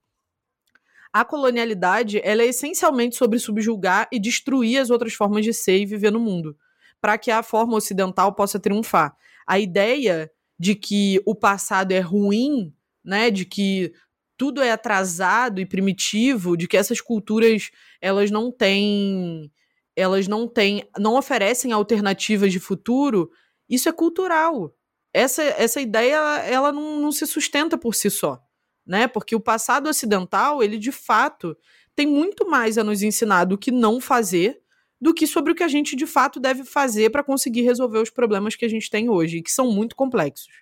A 1.13 1.25
colonialidade 1.25 2.21
ela 2.23 2.41
é 2.41 2.47
essencialmente 2.47 3.15
sobre 3.15 3.37
subjugar 3.37 4.07
e 4.11 4.19
destruir 4.19 4.79
as 4.79 4.89
outras 4.89 5.13
formas 5.13 5.43
de 5.43 5.53
ser 5.53 5.79
e 5.79 5.85
viver 5.85 6.11
no 6.11 6.19
mundo, 6.19 6.55
para 7.01 7.17
que 7.17 7.29
a 7.29 7.43
forma 7.43 7.75
ocidental 7.75 8.33
possa 8.33 8.59
triunfar. 8.59 9.15
A 9.45 9.59
ideia 9.59 10.31
de 10.57 10.75
que 10.75 11.21
o 11.25 11.35
passado 11.35 11.91
é 11.91 11.99
ruim, 11.99 12.73
né, 13.03 13.29
de 13.29 13.43
que 13.43 13.91
tudo 14.37 14.61
é 14.61 14.71
atrasado 14.71 15.59
e 15.59 15.65
primitivo, 15.65 16.55
de 16.55 16.67
que 16.67 16.77
essas 16.77 17.01
culturas 17.01 17.71
elas 17.99 18.31
não 18.31 18.51
têm 18.51 19.51
elas 19.93 20.27
não 20.27 20.47
têm, 20.47 20.87
não 20.97 21.15
oferecem 21.15 21.73
alternativas 21.73 22.51
de 22.51 22.59
futuro, 22.59 23.29
isso 23.67 23.89
é 23.89 23.91
cultural 23.91 24.73
essa, 25.13 25.43
essa 25.43 25.81
ideia 25.81 26.17
ela 26.45 26.71
não, 26.71 26.99
não 26.99 27.11
se 27.11 27.25
sustenta 27.27 27.77
por 27.77 27.95
si 27.95 28.09
só, 28.09 28.41
né? 28.85 29.07
Porque 29.07 29.35
o 29.35 29.39
passado 29.39 29.89
ocidental, 29.89 30.63
ele 30.63 30.77
de 30.77 30.91
fato 30.91 31.57
tem 31.95 32.07
muito 32.07 32.49
mais 32.49 32.77
a 32.77 32.83
nos 32.83 33.01
ensinar 33.01 33.45
do 33.45 33.57
que 33.57 33.71
não 33.71 33.99
fazer 33.99 34.61
do 35.01 35.15
que 35.15 35.25
sobre 35.25 35.51
o 35.51 35.55
que 35.55 35.63
a 35.63 35.67
gente 35.67 35.95
de 35.95 36.05
fato 36.05 36.39
deve 36.39 36.63
fazer 36.63 37.09
para 37.09 37.23
conseguir 37.23 37.63
resolver 37.63 37.97
os 37.97 38.11
problemas 38.11 38.55
que 38.55 38.63
a 38.63 38.69
gente 38.69 38.87
tem 38.87 39.09
hoje, 39.09 39.41
que 39.41 39.51
são 39.51 39.71
muito 39.71 39.95
complexos. 39.95 40.53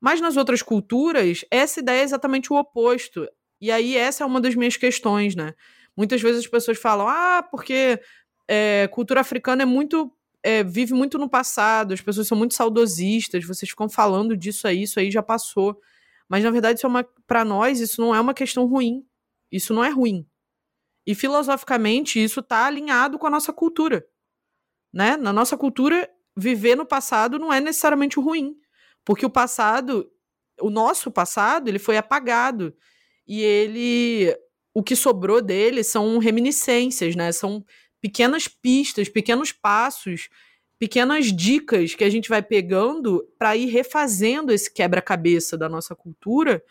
Mas 0.00 0.20
nas 0.20 0.36
outras 0.36 0.62
culturas, 0.62 1.44
essa 1.50 1.80
ideia 1.80 2.02
é 2.02 2.04
exatamente 2.04 2.52
o 2.52 2.56
oposto. 2.56 3.28
E 3.60 3.72
aí, 3.72 3.96
essa 3.96 4.22
é 4.22 4.26
uma 4.26 4.40
das 4.40 4.54
minhas 4.54 4.76
questões, 4.76 5.34
né? 5.34 5.54
Muitas 5.96 6.22
vezes 6.22 6.44
as 6.44 6.46
pessoas 6.46 6.78
falam, 6.78 7.08
ah, 7.08 7.42
porque 7.50 8.00
é, 8.46 8.88
cultura 8.92 9.22
africana 9.22 9.62
é 9.62 9.66
muito 9.66 10.12
é, 10.46 10.62
vive 10.62 10.94
muito 10.94 11.18
no 11.18 11.28
passado, 11.28 11.92
as 11.92 12.00
pessoas 12.00 12.28
são 12.28 12.38
muito 12.38 12.54
saudosistas, 12.54 13.44
vocês 13.44 13.68
ficam 13.68 13.88
falando 13.88 14.36
disso 14.36 14.68
aí, 14.68 14.84
isso 14.84 15.00
aí 15.00 15.10
já 15.10 15.20
passou. 15.20 15.80
Mas 16.28 16.44
na 16.44 16.52
verdade, 16.52 16.78
isso 16.78 16.86
é 16.86 16.88
uma 16.88 17.04
para 17.26 17.44
nós, 17.44 17.80
isso 17.80 18.00
não 18.00 18.14
é 18.14 18.20
uma 18.20 18.32
questão 18.32 18.64
ruim. 18.64 19.04
Isso 19.50 19.74
não 19.74 19.84
é 19.84 19.90
ruim. 19.90 20.24
E 21.04 21.16
filosoficamente, 21.16 22.22
isso 22.22 22.38
está 22.38 22.64
alinhado 22.66 23.18
com 23.18 23.26
a 23.26 23.30
nossa 23.30 23.52
cultura. 23.52 24.06
Né? 24.92 25.16
Na 25.16 25.32
nossa 25.32 25.56
cultura, 25.56 26.08
viver 26.36 26.76
no 26.76 26.86
passado 26.86 27.40
não 27.40 27.52
é 27.52 27.60
necessariamente 27.60 28.20
ruim, 28.20 28.54
porque 29.04 29.26
o 29.26 29.30
passado, 29.30 30.08
o 30.60 30.70
nosso 30.70 31.10
passado, 31.10 31.66
ele 31.66 31.80
foi 31.80 31.96
apagado 31.96 32.72
e 33.26 33.42
ele 33.42 34.32
o 34.72 34.82
que 34.82 34.94
sobrou 34.94 35.42
dele 35.42 35.82
são 35.82 36.18
reminiscências, 36.18 37.16
né? 37.16 37.32
São 37.32 37.64
pequenas 38.00 38.48
pistas, 38.48 39.08
pequenos 39.08 39.52
passos, 39.52 40.28
pequenas 40.78 41.32
dicas 41.32 41.94
que 41.94 42.04
a 42.04 42.10
gente 42.10 42.28
vai 42.28 42.42
pegando 42.42 43.26
para 43.38 43.56
ir 43.56 43.66
refazendo 43.66 44.52
esse 44.52 44.72
quebra-cabeça 44.72 45.56
da 45.56 45.68
nossa 45.68 45.94
cultura 45.94 46.62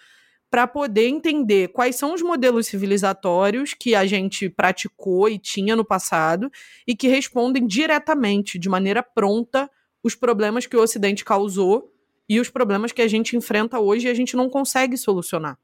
para 0.49 0.67
poder 0.67 1.07
entender 1.07 1.69
quais 1.69 1.95
são 1.95 2.13
os 2.13 2.21
modelos 2.21 2.67
civilizatórios 2.67 3.73
que 3.73 3.95
a 3.95 4.05
gente 4.05 4.49
praticou 4.49 5.27
e 5.27 5.38
tinha 5.38 5.75
no 5.75 5.83
passado 5.83 6.49
e 6.88 6.95
que 6.95 7.07
respondem 7.07 7.65
diretamente, 7.65 8.59
de 8.59 8.69
maneira 8.69 9.03
pronta, 9.03 9.69
os 10.03 10.15
problemas 10.15 10.65
que 10.65 10.77
o 10.77 10.81
Ocidente 10.81 11.25
causou 11.25 11.91
e 12.29 12.39
os 12.39 12.49
problemas 12.49 12.91
que 12.91 13.01
a 13.01 13.07
gente 13.07 13.35
enfrenta 13.35 13.79
hoje 13.79 14.07
e 14.07 14.09
a 14.09 14.13
gente 14.13 14.35
não 14.35 14.49
consegue 14.49 14.97
solucionar. 14.97 15.57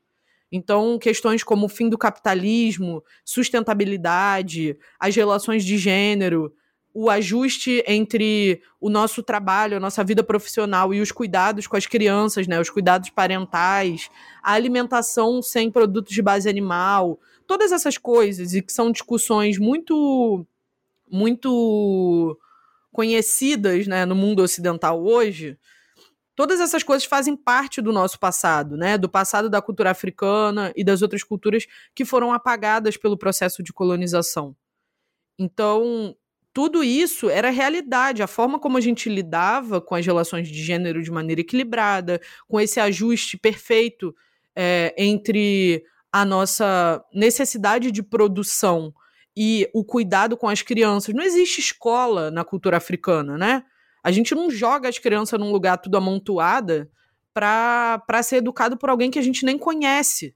Então, 0.51 0.99
questões 0.99 1.43
como 1.43 1.65
o 1.65 1.69
fim 1.69 1.87
do 1.87 1.97
capitalismo, 1.97 3.03
sustentabilidade, 3.23 4.77
as 4.99 5.15
relações 5.15 5.63
de 5.63 5.77
gênero, 5.77 6.53
o 6.93 7.09
ajuste 7.09 7.83
entre 7.87 8.61
o 8.79 8.89
nosso 8.89 9.23
trabalho, 9.23 9.77
a 9.77 9.79
nossa 9.79 10.03
vida 10.03 10.23
profissional 10.23 10.93
e 10.93 10.99
os 10.99 11.11
cuidados 11.11 11.67
com 11.67 11.77
as 11.77 11.85
crianças, 11.85 12.47
né, 12.47 12.59
os 12.59 12.69
cuidados 12.69 13.09
parentais, 13.09 14.09
a 14.43 14.51
alimentação 14.53 15.41
sem 15.41 15.71
produtos 15.71 16.13
de 16.13 16.21
base 16.21 16.49
animal, 16.49 17.17
todas 17.47 17.71
essas 17.71 17.97
coisas 17.97 18.53
e 18.53 18.61
que 18.61 18.73
são 18.73 18.91
discussões 18.91 19.57
muito 19.57 20.45
muito 21.09 22.37
conhecidas, 22.91 23.87
né, 23.87 24.05
no 24.05 24.15
mundo 24.15 24.41
ocidental 24.41 25.01
hoje. 25.03 25.57
Todas 26.41 26.59
essas 26.59 26.81
coisas 26.81 27.05
fazem 27.05 27.35
parte 27.35 27.83
do 27.83 27.93
nosso 27.93 28.17
passado, 28.17 28.75
né? 28.75 28.97
Do 28.97 29.07
passado 29.07 29.47
da 29.47 29.61
cultura 29.61 29.91
africana 29.91 30.73
e 30.75 30.83
das 30.83 31.03
outras 31.03 31.21
culturas 31.21 31.67
que 31.93 32.03
foram 32.03 32.33
apagadas 32.33 32.97
pelo 32.97 33.15
processo 33.15 33.61
de 33.61 33.71
colonização. 33.71 34.55
Então, 35.37 36.15
tudo 36.51 36.83
isso 36.83 37.29
era 37.29 37.51
realidade, 37.51 38.23
a 38.23 38.27
forma 38.27 38.57
como 38.57 38.75
a 38.75 38.81
gente 38.81 39.07
lidava 39.07 39.79
com 39.79 39.93
as 39.93 40.03
relações 40.03 40.47
de 40.47 40.63
gênero 40.63 41.03
de 41.03 41.11
maneira 41.11 41.41
equilibrada, 41.41 42.19
com 42.47 42.59
esse 42.59 42.79
ajuste 42.79 43.37
perfeito 43.37 44.11
é, 44.55 44.95
entre 44.97 45.83
a 46.11 46.25
nossa 46.25 47.05
necessidade 47.13 47.91
de 47.91 48.01
produção 48.01 48.91
e 49.37 49.69
o 49.75 49.85
cuidado 49.85 50.35
com 50.35 50.49
as 50.49 50.63
crianças. 50.63 51.13
Não 51.13 51.23
existe 51.23 51.59
escola 51.59 52.31
na 52.31 52.43
cultura 52.43 52.77
africana, 52.77 53.37
né? 53.37 53.63
A 54.03 54.11
gente 54.11 54.33
não 54.33 54.49
joga 54.49 54.89
as 54.89 54.97
crianças 54.97 55.39
num 55.39 55.51
lugar 55.51 55.77
tudo 55.77 55.97
amontoada 55.97 56.89
para 57.33 58.23
ser 58.23 58.37
educado 58.37 58.77
por 58.77 58.89
alguém 58.89 59.11
que 59.11 59.19
a 59.19 59.21
gente 59.21 59.45
nem 59.45 59.57
conhece. 59.57 60.35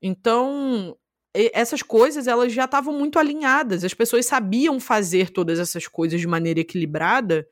Então, 0.00 0.96
essas 1.34 1.82
coisas 1.82 2.26
elas 2.26 2.52
já 2.52 2.64
estavam 2.64 2.96
muito 2.96 3.18
alinhadas, 3.18 3.82
as 3.84 3.94
pessoas 3.94 4.26
sabiam 4.26 4.78
fazer 4.78 5.30
todas 5.30 5.58
essas 5.58 5.88
coisas 5.88 6.20
de 6.20 6.26
maneira 6.26 6.60
equilibrada 6.60 7.46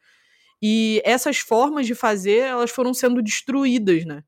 e 0.62 1.02
essas 1.04 1.38
formas 1.38 1.86
de 1.86 1.94
fazer 1.94 2.38
elas 2.38 2.70
foram 2.70 2.94
sendo 2.94 3.20
destruídas, 3.20 4.04
né? 4.04 4.22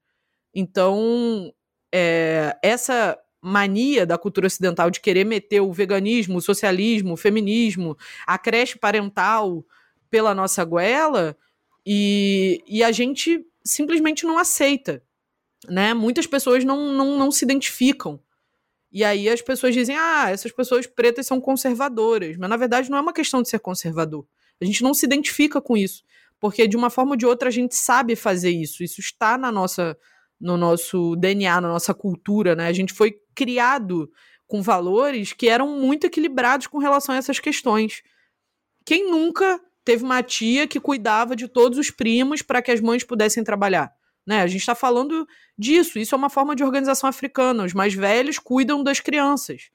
Então 0.52 1.52
é, 1.94 2.56
essa 2.62 3.16
mania 3.40 4.04
da 4.04 4.18
cultura 4.18 4.46
ocidental 4.46 4.90
de 4.90 5.00
querer 5.00 5.24
meter 5.24 5.60
o 5.60 5.72
veganismo, 5.72 6.38
o 6.38 6.42
socialismo, 6.42 7.12
o 7.12 7.16
feminismo, 7.16 7.96
a 8.26 8.38
creche 8.38 8.78
parental 8.78 9.64
pela 10.14 10.32
nossa 10.32 10.62
goela 10.64 11.36
e, 11.84 12.62
e 12.68 12.84
a 12.84 12.92
gente 12.92 13.44
simplesmente 13.64 14.24
não 14.24 14.38
aceita, 14.38 15.02
né? 15.68 15.92
Muitas 15.92 16.24
pessoas 16.24 16.62
não, 16.62 16.92
não, 16.92 17.18
não 17.18 17.32
se 17.32 17.44
identificam 17.44 18.20
e 18.92 19.02
aí 19.02 19.28
as 19.28 19.42
pessoas 19.42 19.74
dizem: 19.74 19.96
ah, 19.96 20.30
essas 20.30 20.52
pessoas 20.52 20.86
pretas 20.86 21.26
são 21.26 21.40
conservadoras. 21.40 22.36
Mas 22.36 22.48
na 22.48 22.56
verdade 22.56 22.88
não 22.88 22.98
é 22.98 23.00
uma 23.00 23.12
questão 23.12 23.42
de 23.42 23.48
ser 23.48 23.58
conservador. 23.58 24.24
A 24.60 24.64
gente 24.64 24.84
não 24.84 24.94
se 24.94 25.04
identifica 25.04 25.60
com 25.60 25.76
isso. 25.76 26.04
Porque 26.38 26.68
de 26.68 26.76
uma 26.76 26.90
forma 26.90 27.10
ou 27.10 27.16
de 27.16 27.26
outra 27.26 27.48
a 27.48 27.52
gente 27.52 27.74
sabe 27.74 28.14
fazer 28.14 28.50
isso. 28.50 28.84
Isso 28.84 29.00
está 29.00 29.36
na 29.36 29.50
nossa, 29.50 29.98
no 30.40 30.56
nosso 30.56 31.16
DNA, 31.16 31.60
na 31.60 31.68
nossa 31.68 31.92
cultura, 31.92 32.54
né? 32.54 32.68
A 32.68 32.72
gente 32.72 32.92
foi 32.92 33.18
criado 33.34 34.08
com 34.46 34.62
valores 34.62 35.32
que 35.32 35.48
eram 35.48 35.76
muito 35.76 36.06
equilibrados 36.06 36.68
com 36.68 36.78
relação 36.78 37.16
a 37.16 37.18
essas 37.18 37.40
questões. 37.40 38.00
Quem 38.86 39.10
nunca 39.10 39.60
teve 39.84 40.02
uma 40.02 40.22
tia 40.22 40.66
que 40.66 40.80
cuidava 40.80 41.36
de 41.36 41.46
todos 41.46 41.78
os 41.78 41.90
primos 41.90 42.42
para 42.42 42.62
que 42.62 42.70
as 42.70 42.80
mães 42.80 43.04
pudessem 43.04 43.44
trabalhar? 43.44 43.92
Né? 44.26 44.40
A 44.40 44.46
gente 44.46 44.60
está 44.60 44.74
falando 44.74 45.26
disso. 45.58 45.98
Isso 45.98 46.14
é 46.14 46.18
uma 46.18 46.30
forma 46.30 46.56
de 46.56 46.64
organização 46.64 47.08
africana. 47.08 47.64
Os 47.64 47.74
mais 47.74 47.92
velhos 47.94 48.38
cuidam 48.38 48.82
das 48.82 49.00
crianças, 49.00 49.70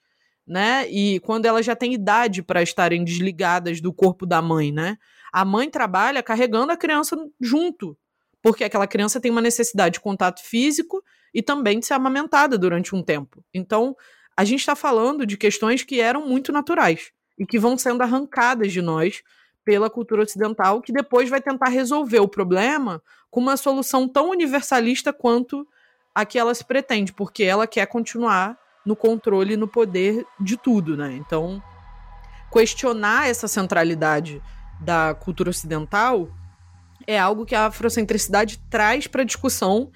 né? 0.46 0.90
E 0.90 1.20
quando 1.20 1.46
elas 1.46 1.66
já 1.66 1.76
têm 1.76 1.94
idade 1.94 2.42
para 2.42 2.64
estarem 2.64 3.04
desligadas 3.04 3.80
do 3.80 3.94
corpo 3.94 4.26
da 4.26 4.42
mãe, 4.42 4.72
né? 4.72 4.98
A 5.32 5.46
mãe 5.46 5.70
trabalha 5.70 6.24
carregando 6.24 6.72
a 6.72 6.78
criança 6.78 7.16
junto, 7.40 7.96
porque 8.42 8.64
aquela 8.64 8.88
criança 8.88 9.22
tem 9.22 9.30
uma 9.30 9.42
necessidade 9.42 9.94
de 9.94 10.00
contato 10.00 10.42
físico 10.44 11.04
e 11.32 11.44
também 11.44 11.80
de 11.80 11.86
ser 11.86 11.94
amamentada 11.94 12.58
durante 12.58 12.96
um 12.96 13.04
tempo. 13.04 13.46
Então, 13.54 13.96
a 14.36 14.44
gente 14.44 14.62
está 14.62 14.76
falando 14.76 15.26
de 15.26 15.38
questões 15.38 15.84
que 15.84 16.00
eram 16.00 16.28
muito 16.28 16.52
naturais 16.52 17.12
e 17.38 17.46
que 17.46 17.60
vão 17.60 17.78
sendo 17.78 18.02
arrancadas 18.02 18.72
de 18.72 18.82
nós 18.82 19.22
pela 19.70 19.88
cultura 19.88 20.24
ocidental, 20.24 20.82
que 20.82 20.92
depois 20.92 21.30
vai 21.30 21.40
tentar 21.40 21.70
resolver 21.70 22.20
o 22.20 22.28
problema 22.28 23.00
com 23.30 23.40
uma 23.40 23.56
solução 23.56 24.08
tão 24.08 24.32
universalista 24.32 25.14
quanto 25.14 25.64
a 26.16 26.26
que 26.26 26.40
ela 26.40 26.56
se 26.56 26.66
pretende, 26.66 27.14
porque 27.14 27.44
ela 27.44 27.68
quer 27.68 27.86
continuar 27.86 28.58
no 28.84 28.96
controle 28.96 29.54
e 29.54 29.58
no 29.58 29.68
poder 29.68 30.26
de 30.40 30.58
tudo, 30.58 30.98
né? 30.98 31.16
Então, 31.18 31.62
questionar 32.52 33.30
essa 33.30 33.48
centralidade 33.48 34.42
da 34.82 35.14
cultura 35.14 35.52
ocidental 35.52 36.28
é 37.06 37.20
algo 37.20 37.46
que 37.46 37.54
a 37.54 37.68
afrocentricidade 37.68 38.58
traz 38.72 39.06
para 39.06 39.22
a 39.22 39.26
discussão 39.26 39.92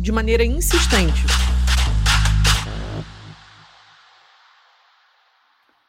de 0.00 0.10
maneira 0.10 0.46
insistente. 0.46 1.26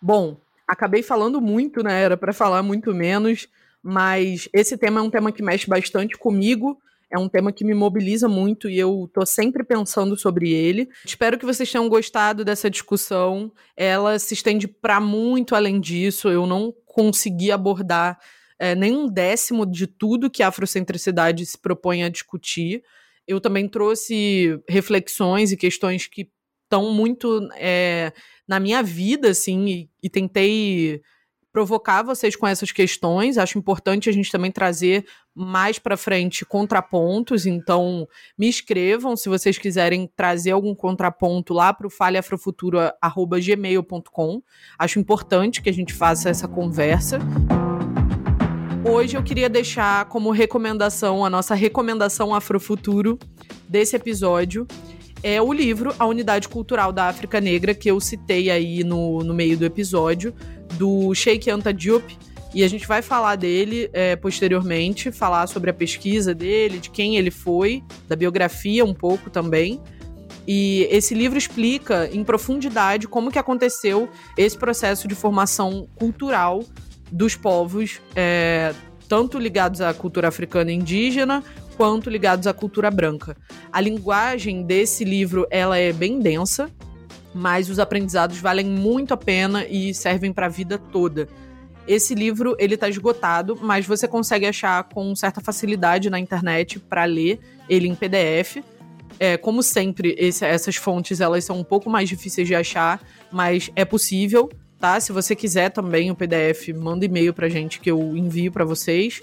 Bom, 0.02 0.43
acabei 0.68 1.04
falando 1.04 1.42
muito, 1.42 1.84
né? 1.84 2.02
Era 2.02 2.18
para 2.18 2.34
falar 2.34 2.64
muito 2.64 2.94
menos. 2.94 3.48
Mas 3.82 4.48
esse 4.54 4.78
tema 4.78 5.00
é 5.00 5.04
um 5.04 5.10
tema 5.10 5.32
que 5.32 5.44
mexe 5.44 5.68
bastante 5.68 6.18
comigo. 6.18 6.78
É 7.12 7.20
um 7.20 7.30
tema 7.30 7.52
que 7.52 7.64
me 7.64 7.76
mobiliza 7.76 8.28
muito 8.28 8.68
e 8.68 8.80
eu 8.80 9.08
tô 9.14 9.24
sempre 9.24 9.64
pensando 9.64 10.18
sobre 10.18 10.52
ele. 10.52 10.90
Espero 11.06 11.38
que 11.38 11.46
vocês 11.46 11.72
tenham 11.72 11.88
gostado 11.88 12.44
dessa 12.44 12.72
discussão. 12.72 13.52
Ela 13.78 14.18
se 14.18 14.34
estende 14.34 14.68
para 14.68 15.00
muito 15.00 15.54
além 15.54 15.80
disso. 15.80 16.28
Eu 16.30 16.48
não 16.48 16.74
consegui 16.88 17.52
abordar 17.52 18.18
é, 18.58 18.74
nem 18.74 18.96
um 18.96 19.08
décimo 19.08 19.64
de 19.66 19.86
tudo 19.86 20.30
que 20.30 20.42
a 20.42 20.48
afrocentricidade 20.48 21.46
se 21.46 21.58
propõe 21.58 22.04
a 22.04 22.10
discutir. 22.10 22.82
Eu 23.28 23.40
também 23.40 23.68
trouxe 23.68 24.60
reflexões 24.68 25.52
e 25.52 25.58
questões 25.58 26.08
que 26.08 26.32
estão 26.74 26.92
muito 26.92 27.48
é, 27.56 28.12
na 28.48 28.60
minha 28.60 28.82
vida, 28.82 29.30
assim, 29.30 29.68
e, 29.68 29.88
e 30.02 30.10
tentei 30.10 31.04
provocar 31.52 32.02
vocês 32.02 32.36
com 32.36 32.48
essas 32.48 32.72
questões. 32.72 33.38
Acho 33.38 33.60
importante 33.60 34.10
a 34.10 34.12
gente 34.12 34.32
também 34.32 34.52
trazer 34.52 35.06
mais 35.36 35.78
para 35.78 35.96
frente 35.96 36.44
contrapontos. 36.44 37.46
Então, 37.46 38.08
me 38.36 38.50
escrevam 38.50 39.16
se 39.16 39.30
vocês 39.30 39.60
quiserem 39.60 40.10
trazer 40.16 40.50
algum 40.50 40.74
contraponto 40.74 41.54
lá 41.54 41.72
para 41.72 41.86
o 41.86 41.92
falhaafrofuturo@gmail.com. 41.92 44.42
Acho 44.80 45.00
importante 45.00 45.62
que 45.62 45.70
a 45.70 45.74
gente 45.74 45.94
faça 45.94 46.28
essa 46.28 46.48
conversa. 46.48 47.20
Hoje 48.84 49.16
eu 49.16 49.24
queria 49.24 49.48
deixar 49.48 50.06
como 50.06 50.32
recomendação 50.32 51.24
a 51.24 51.30
nossa 51.30 51.54
recomendação 51.54 52.34
Afrofuturo 52.34 53.20
desse 53.70 53.96
episódio 53.96 54.66
é 55.24 55.42
o 55.42 55.54
livro 55.54 55.96
A 55.98 56.06
Unidade 56.06 56.50
Cultural 56.50 56.92
da 56.92 57.08
África 57.08 57.40
Negra, 57.40 57.74
que 57.74 57.90
eu 57.90 58.00
citei 58.00 58.52
aí 58.52 58.84
no, 58.84 59.24
no 59.24 59.34
meio 59.34 59.58
do 59.58 59.66
episódio, 59.66 60.34
do 60.74 61.16
Sheikh 61.16 61.50
Anta 61.50 61.74
Diop, 61.74 62.18
e 62.54 62.64
a 62.64 62.68
gente 62.68 62.86
vai 62.86 63.02
falar 63.02 63.36
dele 63.36 63.90
é, 63.94 64.16
posteriormente, 64.16 65.12
falar 65.12 65.48
sobre 65.48 65.72
a 65.72 65.74
pesquisa 65.74 66.36
dele, 66.36 66.78
de 66.78 66.90
quem 66.92 67.16
ele 67.16 67.32
foi, 67.32 67.82
da 68.08 68.16
biografia 68.16 68.86
um 68.86 68.94
pouco 68.94 69.30
também. 69.30 69.82
E 70.48 70.88
esse 70.92 71.16
livro 71.16 71.38
explica 71.38 72.10
em 72.12 72.24
profundidade 72.24 73.08
como 73.08 73.32
que 73.32 73.40
aconteceu 73.40 74.10
esse 74.38 74.58
processo 74.58 75.08
de 75.08 75.16
formação 75.16 75.88
cultural 75.96 76.64
dos 77.12 77.36
povos, 77.36 78.02
é, 78.16 78.74
tanto 79.08 79.40
ligados 79.40 79.82
à 79.82 79.94
cultura 79.94 80.28
africana 80.28 80.72
e 80.72 80.76
indígena, 80.76 81.44
quanto 81.78 82.10
ligados 82.10 82.48
à 82.48 82.54
cultura 82.54 82.90
branca. 82.90 83.36
A 83.72 83.82
linguagem 83.82 84.64
desse 84.64 85.04
livro 85.04 85.48
ela 85.50 85.78
é 85.78 85.92
bem 85.92 86.20
densa, 86.20 86.70
mas 87.34 87.70
os 87.70 87.80
aprendizados 87.80 88.38
valem 88.38 88.66
muito 88.66 89.14
a 89.14 89.18
pena 89.18 89.66
e 89.66 89.94
servem 89.94 90.32
para 90.32 90.46
a 90.46 90.50
vida 90.50 90.78
toda. 90.78 91.28
Esse 91.88 92.16
livro 92.16 92.56
ele 92.60 92.76
está 92.76 92.88
esgotado, 92.88 93.58
mas 93.62 93.86
você 93.86 94.08
consegue 94.08 94.46
achar 94.46 94.84
com 94.86 95.14
certa 95.16 95.42
facilidade 95.42 96.10
na 96.10 96.20
internet 96.20 96.80
para 96.80 97.04
ler 97.04 97.40
ele 97.68 97.88
em 97.88 97.96
PDF. 97.96 98.64
É, 99.20 99.38
como 99.38 99.62
sempre, 99.62 100.16
esse, 100.18 100.46
essas 100.46 100.76
fontes 100.76 101.20
elas 101.20 101.44
são 101.44 101.60
um 101.60 101.64
pouco 101.64 101.90
mais 101.90 102.08
difíceis 102.08 102.48
de 102.48 102.56
achar, 102.56 103.02
mas 103.32 103.70
é 103.76 103.84
possível, 103.84 104.50
tá? 104.80 105.00
Se 105.00 105.12
você 105.12 105.36
quiser 105.36 105.70
também 105.70 106.10
o 106.10 106.16
PDF, 106.16 106.70
manda 106.76 107.06
e-mail 107.06 107.34
para 107.34 107.50
gente 107.50 107.80
que 107.80 107.92
eu 107.92 108.16
envio 108.16 108.52
para 108.52 108.64
vocês. 108.64 109.22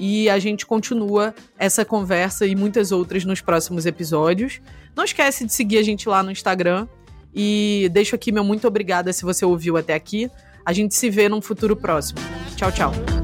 E 0.00 0.30
a 0.30 0.38
gente 0.38 0.64
continua 0.64 1.34
essa 1.58 1.84
conversa 1.84 2.46
e 2.46 2.56
muitas 2.56 2.90
outras 2.90 3.22
nos 3.22 3.42
próximos 3.42 3.84
episódios. 3.84 4.58
Não 4.96 5.04
esquece 5.04 5.44
de 5.44 5.52
seguir 5.52 5.76
a 5.76 5.82
gente 5.82 6.08
lá 6.08 6.22
no 6.22 6.30
Instagram 6.30 6.88
e 7.34 7.88
deixo 7.92 8.14
aqui 8.14 8.32
meu 8.32 8.42
muito 8.42 8.66
obrigada 8.66 9.12
se 9.12 9.22
você 9.22 9.44
ouviu 9.44 9.76
até 9.76 9.92
aqui. 9.92 10.30
A 10.64 10.72
gente 10.72 10.94
se 10.94 11.10
vê 11.10 11.28
num 11.28 11.42
futuro 11.42 11.76
próximo. 11.76 12.18
Tchau, 12.56 12.72
tchau. 12.72 13.19